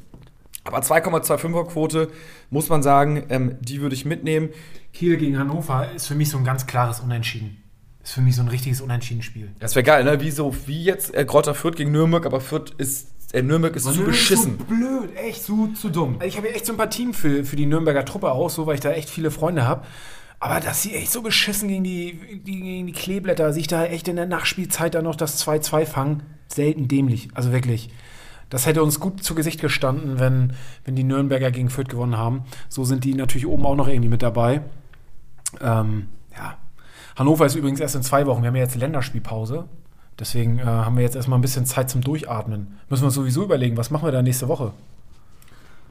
Aber 0.64 0.78
2,25er 0.78 1.66
Quote, 1.66 2.10
muss 2.50 2.68
man 2.70 2.82
sagen, 2.82 3.24
ähm, 3.28 3.56
die 3.60 3.80
würde 3.82 3.94
ich 3.94 4.04
mitnehmen. 4.04 4.48
Kiel 4.92 5.16
gegen 5.18 5.38
Hannover 5.38 5.90
ist 5.94 6.06
für 6.06 6.14
mich 6.14 6.30
so 6.30 6.38
ein 6.38 6.44
ganz 6.44 6.66
klares 6.66 7.00
Unentschieden. 7.00 7.62
Ist 8.02 8.12
für 8.12 8.22
mich 8.22 8.36
so 8.36 8.42
ein 8.42 8.48
richtiges 8.48 8.80
Unentschieden-Spiel. 8.80 9.52
Das 9.60 9.74
wäre 9.74 9.82
geil, 9.82 10.04
ne? 10.04 10.20
Wie 10.20 10.30
so, 10.30 10.54
wie 10.66 10.84
jetzt 10.84 11.14
äh, 11.14 11.24
Grotter 11.24 11.54
Fürth 11.54 11.76
gegen 11.76 11.92
Nürnberg, 11.92 12.24
aber 12.26 12.40
Fürth 12.40 12.72
ist, 12.78 13.08
äh, 13.32 13.42
Nürnberg 13.42 13.76
ist 13.76 13.84
zu 13.84 14.04
beschissen. 14.04 14.58
Zu 14.58 14.64
blöd, 14.66 15.16
echt 15.16 15.42
zu, 15.42 15.68
zu 15.68 15.90
dumm. 15.90 16.14
Also 16.14 16.26
ich 16.26 16.36
habe 16.36 16.54
echt 16.54 16.66
Sympathien 16.66 17.12
für, 17.12 17.44
für 17.44 17.56
die 17.56 17.66
Nürnberger 17.66 18.04
Truppe 18.04 18.32
auch, 18.32 18.50
so 18.50 18.66
weil 18.66 18.74
ich 18.74 18.80
da 18.80 18.92
echt 18.92 19.10
viele 19.10 19.30
Freunde 19.30 19.66
habe. 19.66 19.86
Aber 20.38 20.60
dass 20.60 20.82
sie 20.82 20.94
echt 20.94 21.10
so 21.10 21.22
beschissen 21.22 21.68
gegen 21.68 21.84
die, 21.84 22.40
die, 22.44 22.60
gegen 22.60 22.86
die 22.86 22.92
Kleeblätter, 22.92 23.52
sich 23.52 23.66
da 23.66 23.86
echt 23.86 24.08
in 24.08 24.16
der 24.16 24.26
Nachspielzeit 24.26 24.94
dann 24.94 25.04
noch 25.04 25.16
das 25.16 25.42
2-2 25.46 25.86
fangen, 25.86 26.22
selten 26.48 26.88
dämlich. 26.88 27.28
Also 27.34 27.52
wirklich. 27.52 27.90
Das 28.54 28.66
hätte 28.66 28.84
uns 28.84 29.00
gut 29.00 29.20
zu 29.24 29.34
Gesicht 29.34 29.60
gestanden, 29.60 30.20
wenn, 30.20 30.52
wenn 30.84 30.94
die 30.94 31.02
Nürnberger 31.02 31.50
gegen 31.50 31.70
Fürth 31.70 31.88
gewonnen 31.88 32.16
haben. 32.16 32.44
So 32.68 32.84
sind 32.84 33.02
die 33.02 33.14
natürlich 33.14 33.48
oben 33.48 33.66
auch 33.66 33.74
noch 33.74 33.88
irgendwie 33.88 34.08
mit 34.08 34.22
dabei. 34.22 34.60
Ähm, 35.60 36.06
ja. 36.36 36.56
Hannover 37.16 37.46
ist 37.46 37.56
übrigens 37.56 37.80
erst 37.80 37.96
in 37.96 38.04
zwei 38.04 38.26
Wochen. 38.26 38.42
Wir 38.42 38.46
haben 38.50 38.54
ja 38.54 38.62
jetzt 38.62 38.76
Länderspielpause. 38.76 39.64
Deswegen 40.20 40.60
äh, 40.60 40.66
haben 40.66 40.96
wir 40.96 41.02
jetzt 41.02 41.16
erstmal 41.16 41.36
ein 41.36 41.42
bisschen 41.42 41.66
Zeit 41.66 41.90
zum 41.90 42.02
Durchatmen. 42.02 42.78
Müssen 42.88 43.02
wir 43.02 43.06
uns 43.06 43.14
sowieso 43.14 43.42
überlegen, 43.42 43.76
was 43.76 43.90
machen 43.90 44.06
wir 44.06 44.12
da 44.12 44.22
nächste 44.22 44.46
Woche? 44.46 44.70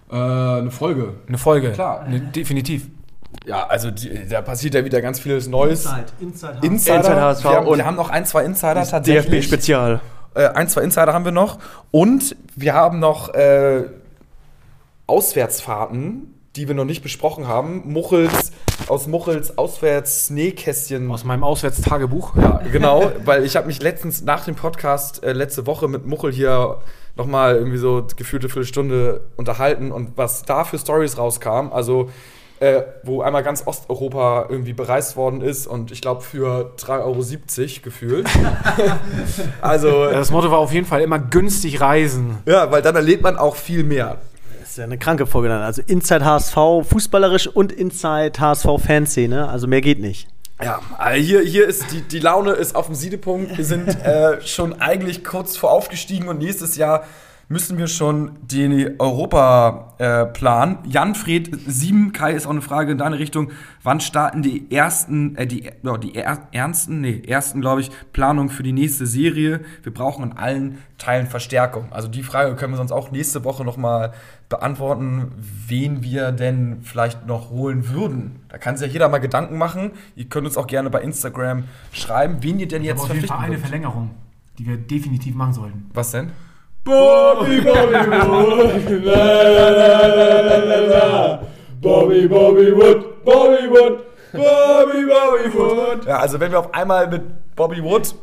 Äh, 0.09 0.15
eine 0.15 0.71
Folge. 0.71 1.15
Eine 1.27 1.37
Folge. 1.37 1.73
Klar. 1.73 2.07
Ne, 2.07 2.21
definitiv. 2.21 2.87
Ja, 3.45 3.67
also 3.67 3.91
die, 3.91 4.25
da 4.29 4.41
passiert 4.41 4.73
ja 4.75 4.85
wieder 4.85 5.01
ganz 5.01 5.19
vieles 5.19 5.49
Neues. 5.49 5.85
Inside, 5.85 6.05
Insider. 6.61 6.63
Inside 6.63 7.21
HSV 7.21 7.43
wir, 7.43 7.51
haben, 7.51 7.67
und 7.67 7.77
wir 7.79 7.85
haben 7.85 7.97
noch 7.97 8.09
ein, 8.09 8.25
zwei 8.25 8.45
Insider 8.45 8.85
tatsächlich. 8.85 9.41
DFB-Spezial. 9.41 9.99
Äh, 10.35 10.47
ein, 10.47 10.67
zwei 10.67 10.81
Insider 10.81 11.13
haben 11.13 11.25
wir 11.25 11.31
noch. 11.31 11.59
Und 11.91 12.35
wir 12.55 12.73
haben 12.73 12.99
noch 12.99 13.33
äh, 13.33 13.85
Auswärtsfahrten, 15.07 16.33
die 16.55 16.67
wir 16.67 16.75
noch 16.75 16.85
nicht 16.85 17.03
besprochen 17.03 17.47
haben. 17.47 17.83
Muchels, 17.85 18.51
aus 18.87 19.07
Muchels 19.07 19.57
Auswärts-Nähkästchen. 19.57 21.09
Aus 21.11 21.23
meinem 21.23 21.43
Auswärtstagebuch. 21.43 22.35
Ja, 22.35 22.61
genau, 22.71 23.11
weil 23.25 23.43
ich 23.43 23.55
habe 23.55 23.67
mich 23.67 23.81
letztens 23.81 24.23
nach 24.23 24.45
dem 24.45 24.55
Podcast 24.55 25.23
äh, 25.23 25.33
letzte 25.33 25.65
Woche 25.65 25.87
mit 25.87 26.05
Muchel 26.05 26.31
hier 26.31 26.79
nochmal 27.15 27.55
irgendwie 27.55 27.77
so 27.77 28.07
gefühlte 28.15 28.49
Viertelstunde 28.49 29.21
unterhalten 29.35 29.91
und 29.91 30.17
was 30.17 30.43
da 30.43 30.63
für 30.63 30.79
Stories 30.79 31.17
rauskam, 31.17 31.71
also 31.71 32.09
äh, 32.59 32.83
wo 33.03 33.21
einmal 33.21 33.43
ganz 33.43 33.65
Osteuropa 33.65 34.47
irgendwie 34.49 34.73
bereist 34.73 35.15
worden 35.15 35.41
ist 35.41 35.67
und 35.67 35.91
ich 35.91 36.01
glaube 36.01 36.21
für 36.21 36.73
3,70 36.77 36.99
Euro 37.01 37.81
gefühlt. 37.83 38.27
also, 39.61 40.05
Das 40.05 40.31
Motto 40.31 40.49
war 40.51 40.59
auf 40.59 40.71
jeden 40.71 40.85
Fall 40.85 41.01
immer 41.01 41.19
günstig 41.19 41.81
reisen. 41.81 42.37
ja, 42.45 42.71
weil 42.71 42.81
dann 42.81 42.95
erlebt 42.95 43.23
man 43.23 43.37
auch 43.37 43.55
viel 43.55 43.83
mehr. 43.83 44.17
Das 44.59 44.69
ist 44.69 44.77
ja 44.77 44.85
eine 44.85 44.97
kranke 44.97 45.25
Folge 45.25 45.49
dann. 45.49 45.61
Also 45.61 45.81
Inside 45.85 46.25
HSV 46.25 46.55
fußballerisch 46.89 47.47
und 47.47 47.71
Inside 47.71 48.39
HSV 48.39 48.67
Fanszene. 48.83 49.49
Also 49.49 49.67
mehr 49.67 49.81
geht 49.81 49.99
nicht. 49.99 50.27
Ja, 50.61 50.79
also 50.97 51.21
hier, 51.21 51.41
hier 51.41 51.67
ist 51.67 51.91
die, 51.91 52.01
die 52.01 52.19
Laune 52.19 52.51
ist 52.51 52.75
auf 52.75 52.85
dem 52.85 52.95
Siedepunkt. 52.95 53.57
Wir 53.57 53.65
sind 53.65 53.89
äh, 54.03 54.41
schon 54.41 54.79
eigentlich 54.81 55.23
kurz 55.23 55.57
vor 55.57 55.71
aufgestiegen 55.71 56.27
und 56.27 56.37
nächstes 56.37 56.77
Jahr 56.77 57.03
müssen 57.47 57.77
wir 57.77 57.87
schon 57.87 58.31
den 58.41 58.99
Europa 58.99 59.95
äh, 59.97 60.25
planen. 60.25 60.77
Janfred 60.85 61.49
7, 61.67 62.13
Kai 62.13 62.33
ist 62.33 62.45
auch 62.45 62.51
eine 62.51 62.61
Frage 62.61 62.93
in 62.93 62.97
deine 62.97 63.19
Richtung. 63.19 63.51
Wann 63.83 63.99
starten 63.99 64.41
die 64.41 64.71
ersten, 64.71 65.35
äh, 65.35 65.45
die, 65.45 65.69
ja, 65.83 65.97
die 65.97 66.15
er, 66.15 66.47
ernsten, 66.51 67.01
nee, 67.01 67.21
ersten, 67.25 67.61
glaube 67.61 67.81
ich, 67.81 67.91
Planungen 68.11 68.49
für 68.49 68.63
die 68.63 68.71
nächste 68.71 69.05
Serie? 69.05 69.61
Wir 69.83 69.93
brauchen 69.93 70.31
in 70.31 70.37
allen 70.37 70.77
Teilen 70.97 71.27
Verstärkung. 71.27 71.91
Also 71.91 72.07
die 72.07 72.23
Frage 72.23 72.55
können 72.55 72.73
wir 72.73 72.77
sonst 72.77 72.91
auch 72.91 73.11
nächste 73.11 73.43
Woche 73.43 73.65
nochmal 73.65 74.13
beantworten, 74.47 75.31
wen 75.67 76.03
wir 76.03 76.31
denn 76.31 76.79
vielleicht 76.81 77.27
noch 77.27 77.49
holen 77.49 77.89
würden. 77.89 78.39
Da 78.49 78.57
kann 78.57 78.77
sich 78.77 78.87
ja 78.87 78.93
jeder 78.93 79.09
mal 79.09 79.17
Gedanken 79.17 79.57
machen. 79.57 79.91
Ihr 80.15 80.25
könnt 80.25 80.47
uns 80.47 80.57
auch 80.57 80.67
gerne 80.67 80.89
bei 80.89 81.01
Instagram 81.01 81.65
schreiben, 81.91 82.37
wen 82.41 82.59
ihr 82.59 82.67
denn 82.67 82.83
jetzt 82.83 83.01
auf 83.01 83.07
jeden 83.07 83.27
verpflichten 83.27 83.37
Fall 83.37 83.45
eine. 83.45 83.57
Verlängerung, 83.57 84.11
die 84.57 84.65
wir 84.65 84.77
definitiv 84.77 85.35
machen 85.35 85.53
sollten. 85.53 85.89
Was 85.93 86.11
denn? 86.11 86.31
Bobby, 86.83 87.61
Bobby 87.61 87.95
Wood. 88.27 89.03
La, 89.05 89.43
la, 89.43 89.69
la, 89.69 90.07
la, 90.07 90.57
la, 90.57 90.79
la. 90.79 91.39
Bobby, 91.81 92.27
Bobby 92.27 92.71
Wood. 92.75 93.23
Bobby 93.23 93.69
Wood. 93.69 93.99
Bobby, 94.33 95.05
Bobby 95.05 95.53
Wood. 95.53 96.05
Ja, 96.05 96.17
also 96.19 96.39
wenn 96.39 96.51
wir 96.51 96.59
auf 96.59 96.73
einmal 96.73 97.07
mit 97.07 97.55
Bobby 97.55 97.81
Wood 97.81 98.15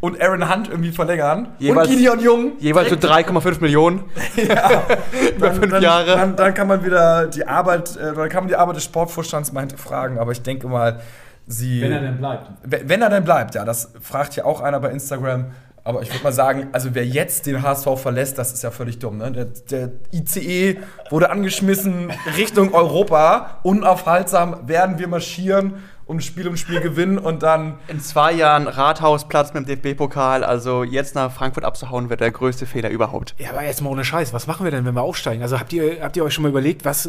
und 0.00 0.20
Aaron 0.20 0.52
Hunt 0.52 0.68
irgendwie 0.68 0.92
verlängern 0.92 1.48
Jeweils- 1.58 1.88
und 1.88 1.94
Gideon 1.96 2.20
Jung 2.20 2.52
Jeweils 2.58 2.90
so 2.90 2.96
3,5 2.96 3.60
Millionen. 3.60 4.04
Über 5.36 5.52
fünf 5.52 5.70
dann, 5.70 5.82
Jahre. 5.82 6.16
Dann, 6.16 6.36
dann 6.36 6.54
kann 6.54 6.68
man 6.68 6.84
wieder 6.84 7.26
die 7.28 7.46
Arbeit, 7.46 7.96
äh, 7.96 8.14
dann 8.14 8.28
kann 8.28 8.44
man 8.44 8.48
die 8.48 8.56
Arbeit 8.56 8.76
des 8.76 8.84
Sportvorstands 8.84 9.52
mal 9.52 9.60
hinterfragen. 9.60 10.18
Aber 10.18 10.32
ich 10.32 10.42
denke 10.42 10.68
mal, 10.68 11.00
sie. 11.46 11.80
Wenn 11.80 11.92
er 11.92 12.00
denn 12.00 12.18
bleibt. 12.18 12.50
Wenn, 12.62 12.88
wenn 12.88 13.02
er 13.02 13.10
denn 13.10 13.24
bleibt, 13.24 13.54
ja, 13.54 13.64
das 13.64 13.92
fragt 14.00 14.36
ja 14.36 14.44
auch 14.44 14.60
einer 14.60 14.78
bei 14.80 14.90
Instagram. 14.90 15.46
Aber 15.84 16.02
ich 16.02 16.12
würde 16.12 16.24
mal 16.24 16.32
sagen, 16.32 16.68
also 16.72 16.90
wer 16.92 17.06
jetzt 17.06 17.46
den 17.46 17.62
HSV 17.62 17.88
verlässt, 17.96 18.38
das 18.38 18.52
ist 18.52 18.62
ja 18.62 18.70
völlig 18.70 18.98
dumm. 18.98 19.18
Ne? 19.18 19.32
Der, 19.32 19.44
der 19.44 19.90
ICE 20.12 20.78
wurde 21.10 21.30
angeschmissen 21.30 22.12
Richtung 22.36 22.74
Europa. 22.74 23.58
Unaufhaltsam 23.62 24.68
werden 24.68 24.98
wir 24.98 25.08
marschieren 25.08 25.74
und 26.08 26.24
Spiel 26.24 26.48
um 26.48 26.56
Spiel 26.56 26.80
gewinnen 26.80 27.18
und 27.18 27.42
dann 27.42 27.78
In 27.86 28.00
zwei 28.00 28.32
Jahren 28.32 28.66
Rathausplatz 28.66 29.52
mit 29.52 29.68
dem 29.68 29.82
DFB-Pokal. 29.82 30.42
Also 30.42 30.82
jetzt 30.82 31.14
nach 31.14 31.30
Frankfurt 31.30 31.64
abzuhauen, 31.64 32.08
wird 32.08 32.20
der 32.20 32.30
größte 32.30 32.66
Fehler 32.66 32.88
überhaupt. 32.88 33.34
Ja, 33.38 33.50
aber 33.50 33.62
jetzt 33.62 33.82
mal 33.82 33.90
ohne 33.90 34.04
Scheiß, 34.04 34.32
was 34.32 34.46
machen 34.46 34.64
wir 34.64 34.70
denn, 34.70 34.84
wenn 34.86 34.94
wir 34.94 35.02
aufsteigen? 35.02 35.42
Also 35.42 35.60
habt 35.60 35.72
ihr, 35.72 36.02
habt 36.02 36.16
ihr 36.16 36.24
euch 36.24 36.32
schon 36.32 36.42
mal 36.42 36.48
überlegt, 36.48 36.84
was 36.84 37.08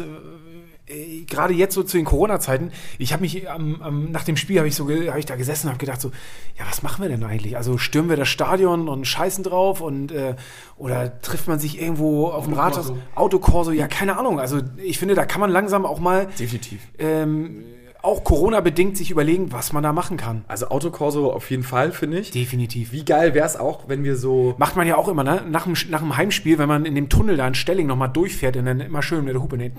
äh, 0.90 1.24
gerade 1.24 1.54
jetzt 1.54 1.74
so 1.74 1.82
zu 1.82 1.96
den 1.96 2.04
Corona-Zeiten, 2.04 2.72
ich 2.98 3.12
habe 3.12 3.22
mich 3.22 3.48
am, 3.50 3.80
am, 3.80 4.10
nach 4.10 4.24
dem 4.24 4.36
Spiel 4.36 4.58
habe 4.58 4.68
ich 4.68 4.74
so 4.74 4.88
hab 4.88 5.16
ich 5.16 5.26
da 5.26 5.36
gesessen 5.36 5.66
und 5.66 5.72
habe 5.74 5.80
gedacht 5.80 6.00
so, 6.00 6.10
ja, 6.58 6.64
was 6.68 6.82
machen 6.82 7.02
wir 7.02 7.08
denn 7.08 7.22
eigentlich? 7.24 7.56
Also 7.56 7.78
stürmen 7.78 8.10
wir 8.10 8.16
das 8.16 8.28
Stadion 8.28 8.88
und 8.88 9.06
scheißen 9.06 9.44
drauf 9.44 9.80
und 9.80 10.12
äh, 10.12 10.36
oder 10.76 11.20
trifft 11.20 11.48
man 11.48 11.58
sich 11.58 11.80
irgendwo 11.80 12.28
auf 12.28 12.44
dem 12.44 12.54
Rathaus 12.54 12.92
Autokorso? 13.14 13.72
Ja, 13.72 13.86
keine 13.86 14.18
Ahnung. 14.18 14.40
Also 14.40 14.60
ich 14.82 14.98
finde, 14.98 15.14
da 15.14 15.24
kann 15.24 15.40
man 15.40 15.50
langsam 15.50 15.86
auch 15.86 16.00
mal 16.00 16.26
definitiv. 16.38 16.80
ähm, 16.98 17.64
auch 18.02 18.24
Corona-bedingt 18.24 18.96
sich 18.96 19.10
überlegen, 19.10 19.52
was 19.52 19.72
man 19.72 19.82
da 19.82 19.92
machen 19.92 20.16
kann. 20.16 20.44
Also 20.48 20.68
Autokorso 20.68 21.32
auf 21.32 21.50
jeden 21.50 21.62
Fall, 21.62 21.92
finde 21.92 22.20
ich. 22.20 22.30
Definitiv. 22.30 22.92
Wie 22.92 23.04
geil 23.04 23.34
wäre 23.34 23.46
es 23.46 23.56
auch, 23.56 23.88
wenn 23.88 24.04
wir 24.04 24.16
so. 24.16 24.54
Macht 24.58 24.76
man 24.76 24.86
ja 24.86 24.96
auch 24.96 25.08
immer, 25.08 25.24
ne? 25.24 25.42
Nach 25.48 25.64
dem, 25.64 25.74
nach 25.90 26.00
dem 26.00 26.16
Heimspiel, 26.16 26.58
wenn 26.58 26.68
man 26.68 26.86
in 26.86 26.94
dem 26.94 27.08
Tunnel 27.08 27.36
da 27.36 27.46
in 27.46 27.54
Stelling 27.54 27.86
nochmal 27.86 28.08
durchfährt 28.08 28.56
und 28.56 28.66
dann 28.66 28.80
immer 28.80 29.02
schön 29.02 29.24
mit 29.24 29.34
der 29.34 29.42
Hupe. 29.42 29.56
Ne? 29.56 29.70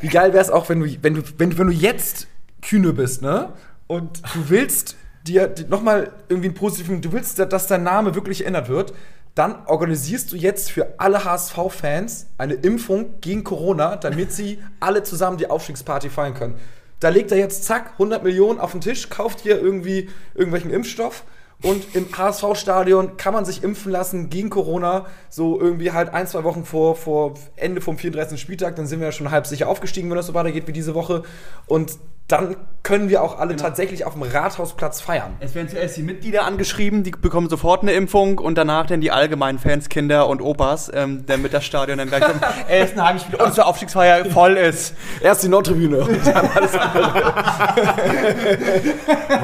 Wie 0.00 0.08
geil 0.08 0.32
wäre 0.32 0.42
es 0.42 0.50
auch, 0.50 0.68
wenn 0.68 0.80
du, 0.80 0.86
wenn 1.02 1.14
du, 1.14 1.22
wenn, 1.38 1.58
wenn 1.58 1.66
du 1.68 1.72
jetzt 1.72 2.28
Kühne 2.62 2.92
bist, 2.92 3.22
ne? 3.22 3.52
Und 3.86 4.22
du 4.34 4.48
willst 4.50 4.96
dir 5.26 5.54
nochmal 5.68 6.10
irgendwie 6.28 6.48
einen 6.48 6.54
positiven, 6.54 7.00
du 7.00 7.12
willst, 7.12 7.38
dass 7.38 7.66
dein 7.66 7.82
Name 7.82 8.14
wirklich 8.14 8.44
ändert 8.44 8.68
wird, 8.68 8.92
dann 9.38 9.66
organisierst 9.66 10.32
du 10.32 10.36
jetzt 10.36 10.72
für 10.72 10.94
alle 10.98 11.24
HSV-Fans 11.24 12.26
eine 12.38 12.54
Impfung 12.54 13.20
gegen 13.20 13.44
Corona, 13.44 13.94
damit 13.94 14.32
sie 14.32 14.58
alle 14.80 15.04
zusammen 15.04 15.38
die 15.38 15.48
Aufstiegsparty 15.48 16.10
feiern 16.10 16.34
können. 16.34 16.56
Da 16.98 17.10
legt 17.10 17.30
er 17.30 17.38
jetzt 17.38 17.64
zack 17.64 17.92
100 17.92 18.24
Millionen 18.24 18.58
auf 18.58 18.72
den 18.72 18.80
Tisch, 18.80 19.08
kauft 19.08 19.40
hier 19.40 19.60
irgendwie 19.60 20.08
irgendwelchen 20.34 20.72
Impfstoff 20.72 21.22
Und 21.62 21.94
im 21.94 22.06
HSV-Stadion 22.16 23.16
kann 23.16 23.32
man 23.32 23.44
sich 23.44 23.62
impfen 23.62 23.92
lassen 23.92 24.28
gegen 24.30 24.50
Corona, 24.50 25.06
so 25.28 25.60
irgendwie 25.60 25.92
halt 25.92 26.14
ein, 26.14 26.26
zwei 26.26 26.42
Wochen 26.42 26.64
vor, 26.64 26.96
vor 26.96 27.34
Ende 27.54 27.80
vom 27.80 27.96
34. 27.96 28.40
Spieltag. 28.40 28.74
Dann 28.74 28.86
sind 28.86 28.98
wir 28.98 29.06
ja 29.06 29.12
schon 29.12 29.30
halb 29.30 29.46
sicher 29.46 29.68
aufgestiegen, 29.68 30.08
wenn 30.10 30.16
das 30.16 30.26
so 30.26 30.34
weitergeht 30.34 30.66
wie 30.66 30.72
diese 30.72 30.94
Woche. 30.94 31.22
Und 31.66 31.98
dann 32.28 32.56
können 32.82 33.08
wir 33.08 33.22
auch 33.22 33.38
alle 33.38 33.56
tatsächlich 33.56 34.04
auf 34.04 34.12
dem 34.12 34.22
Rathausplatz 34.22 35.00
feiern. 35.00 35.36
Es 35.40 35.54
werden 35.54 35.68
zuerst 35.68 35.96
die 35.96 36.02
Mitglieder 36.02 36.44
angeschrieben, 36.44 37.02
die 37.02 37.10
bekommen 37.10 37.48
sofort 37.48 37.82
eine 37.82 37.92
Impfung 37.92 38.38
und 38.38 38.56
danach 38.56 38.86
dann 38.86 39.00
die 39.00 39.10
allgemeinen 39.10 39.58
Fans, 39.58 39.88
Kinder 39.88 40.28
und 40.28 40.42
Opas, 40.42 40.90
ähm, 40.94 41.24
damit 41.26 41.54
das 41.54 41.64
Stadion 41.64 41.98
dann 41.98 42.08
gleich 42.08 42.24
zum 42.26 42.40
ersten 42.68 43.02
Heimspiel 43.02 43.34
und 43.36 43.54
zur 43.54 43.66
Aufstiegsfeier 43.66 44.26
voll 44.26 44.56
ist. 44.56 44.94
Erst 45.20 45.42
die 45.42 45.48
Nordtribüne. 45.48 46.06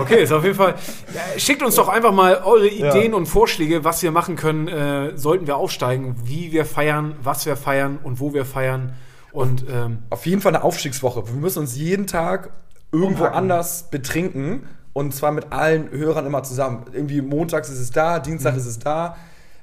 Okay, 0.01 0.23
ist 0.23 0.33
auf 0.33 0.45
jeden 0.45 0.57
Fall. 0.57 0.75
Ja, 1.15 1.39
schickt 1.39 1.63
uns 1.63 1.77
doch 1.77 1.89
einfach 1.89 2.13
mal 2.13 2.43
eure 2.45 2.69
Ideen 2.69 3.15
und 3.15 3.27
Vorschläge, 3.27 3.85
was 3.85 4.03
wir 4.03 4.11
machen 4.11 4.37
können, 4.37 4.69
äh, 4.69 5.17
sollten 5.17 5.47
wir 5.47 5.57
aufsteigen, 5.57 6.17
wie 6.25 6.53
wir 6.53 6.65
feiern, 6.65 7.17
was 7.23 7.47
wir 7.47 7.57
feiern 7.57 7.99
und 8.03 8.21
wo 8.21 8.35
wir 8.35 8.45
feiern. 8.45 8.95
Und 9.33 9.65
ähm, 9.69 9.99
Auf 10.11 10.27
jeden 10.27 10.41
Fall 10.41 10.55
eine 10.55 10.63
Aufstiegswoche. 10.63 11.27
Wir 11.27 11.35
müssen 11.35 11.61
uns 11.61 11.77
jeden 11.77 12.07
Tag 12.07 12.51
irgendwo 12.95 13.25
anders 13.25 13.91
betrinken. 13.91 14.67
Und 14.93 15.13
zwar 15.13 15.33
mit 15.33 15.53
allen 15.53 15.91
Hörern 15.91 16.25
immer 16.25 16.45
zusammen. 16.45 16.85
Irgendwie 16.93 17.21
montags 17.21 17.69
ist 17.69 17.81
es 17.81 17.91
da, 17.91 18.21
Dienstag 18.21 18.57
ist 18.57 18.67
es 18.67 18.79
da. 18.79 19.17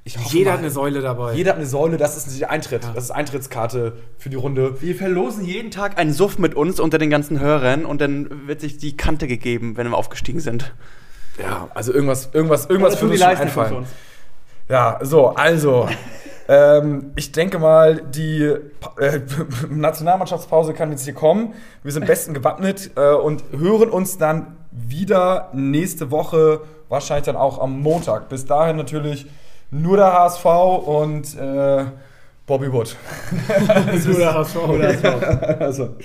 Ich 0.04 0.18
hoffe 0.18 0.36
jeder 0.36 0.50
mal, 0.50 0.54
hat 0.54 0.60
eine 0.60 0.72
Säule 0.72 1.02
dabei. 1.02 1.34
Jeder 1.34 1.52
hat 1.52 1.58
eine 1.58 1.68
Säule, 1.68 1.98
das 1.98 2.18
ist 2.18 2.40
der 2.40 2.50
Eintritt. 2.50 2.84
Das 2.96 3.06
ist 3.06 3.12
Eintrittskarte 3.12 3.98
für 4.18 4.30
die 4.30 4.36
Runde. 4.36 4.82
Wir 4.82 4.96
verlosen 4.96 5.46
jeden 5.46 5.72
Tag 5.72 5.98
einen 5.98 6.12
Suff 6.12 6.38
mit 6.38 6.56
uns 6.56 6.80
unter 6.80 6.98
den 6.98 7.10
ganzen 7.10 7.40
Hörern 7.40 7.86
und 7.86 8.02
dann 8.02 8.48
wird 8.48 8.62
sich 8.62 8.78
die 8.78 8.98
Kante 8.98 9.28
gegeben, 9.28 9.78
wenn 9.78 9.88
wir 9.88 9.96
aufgestiegen 9.96 10.40
sind. 10.40 10.74
Ja, 11.40 11.70
also 11.74 11.94
irgendwas, 11.94 12.30
irgendwas, 12.34 12.66
irgendwas 12.66 13.02
uns 13.02 13.20
für 13.20 13.28
einfallen. 13.28 13.76
uns. 13.78 13.90
Ja, 14.68 15.00
so, 15.02 15.30
also. 15.30 15.88
ähm, 16.52 17.14
ich 17.16 17.32
denke 17.32 17.60
mal, 17.60 18.02
die 18.02 18.44
äh, 18.44 19.22
Nationalmannschaftspause 19.70 20.74
kann 20.74 20.92
jetzt 20.92 21.06
hier 21.06 21.14
kommen. 21.14 21.54
Wir 21.82 21.94
sind 21.94 22.06
besten 22.06 22.34
gewappnet 22.34 22.92
äh, 22.98 23.14
und 23.14 23.42
hören 23.58 23.90
uns 23.90 24.18
dann 24.18 24.58
wieder 24.70 25.50
nächste 25.54 26.12
Woche, 26.12 26.60
wahrscheinlich 26.90 27.26
dann 27.26 27.38
auch 27.38 27.58
am 27.58 27.80
Montag. 27.80 28.28
Bis 28.28 28.46
dahin 28.46 28.76
natürlich 28.76 29.28
nur 29.70 29.96
der 29.96 30.12
HSV 30.12 30.46
und 30.86 31.38
äh, 31.38 31.86
Bobby 32.46 32.70
Wood. 32.74 32.98
Oder 34.18 34.34
HSV. 34.34 34.58
also. 35.62 35.96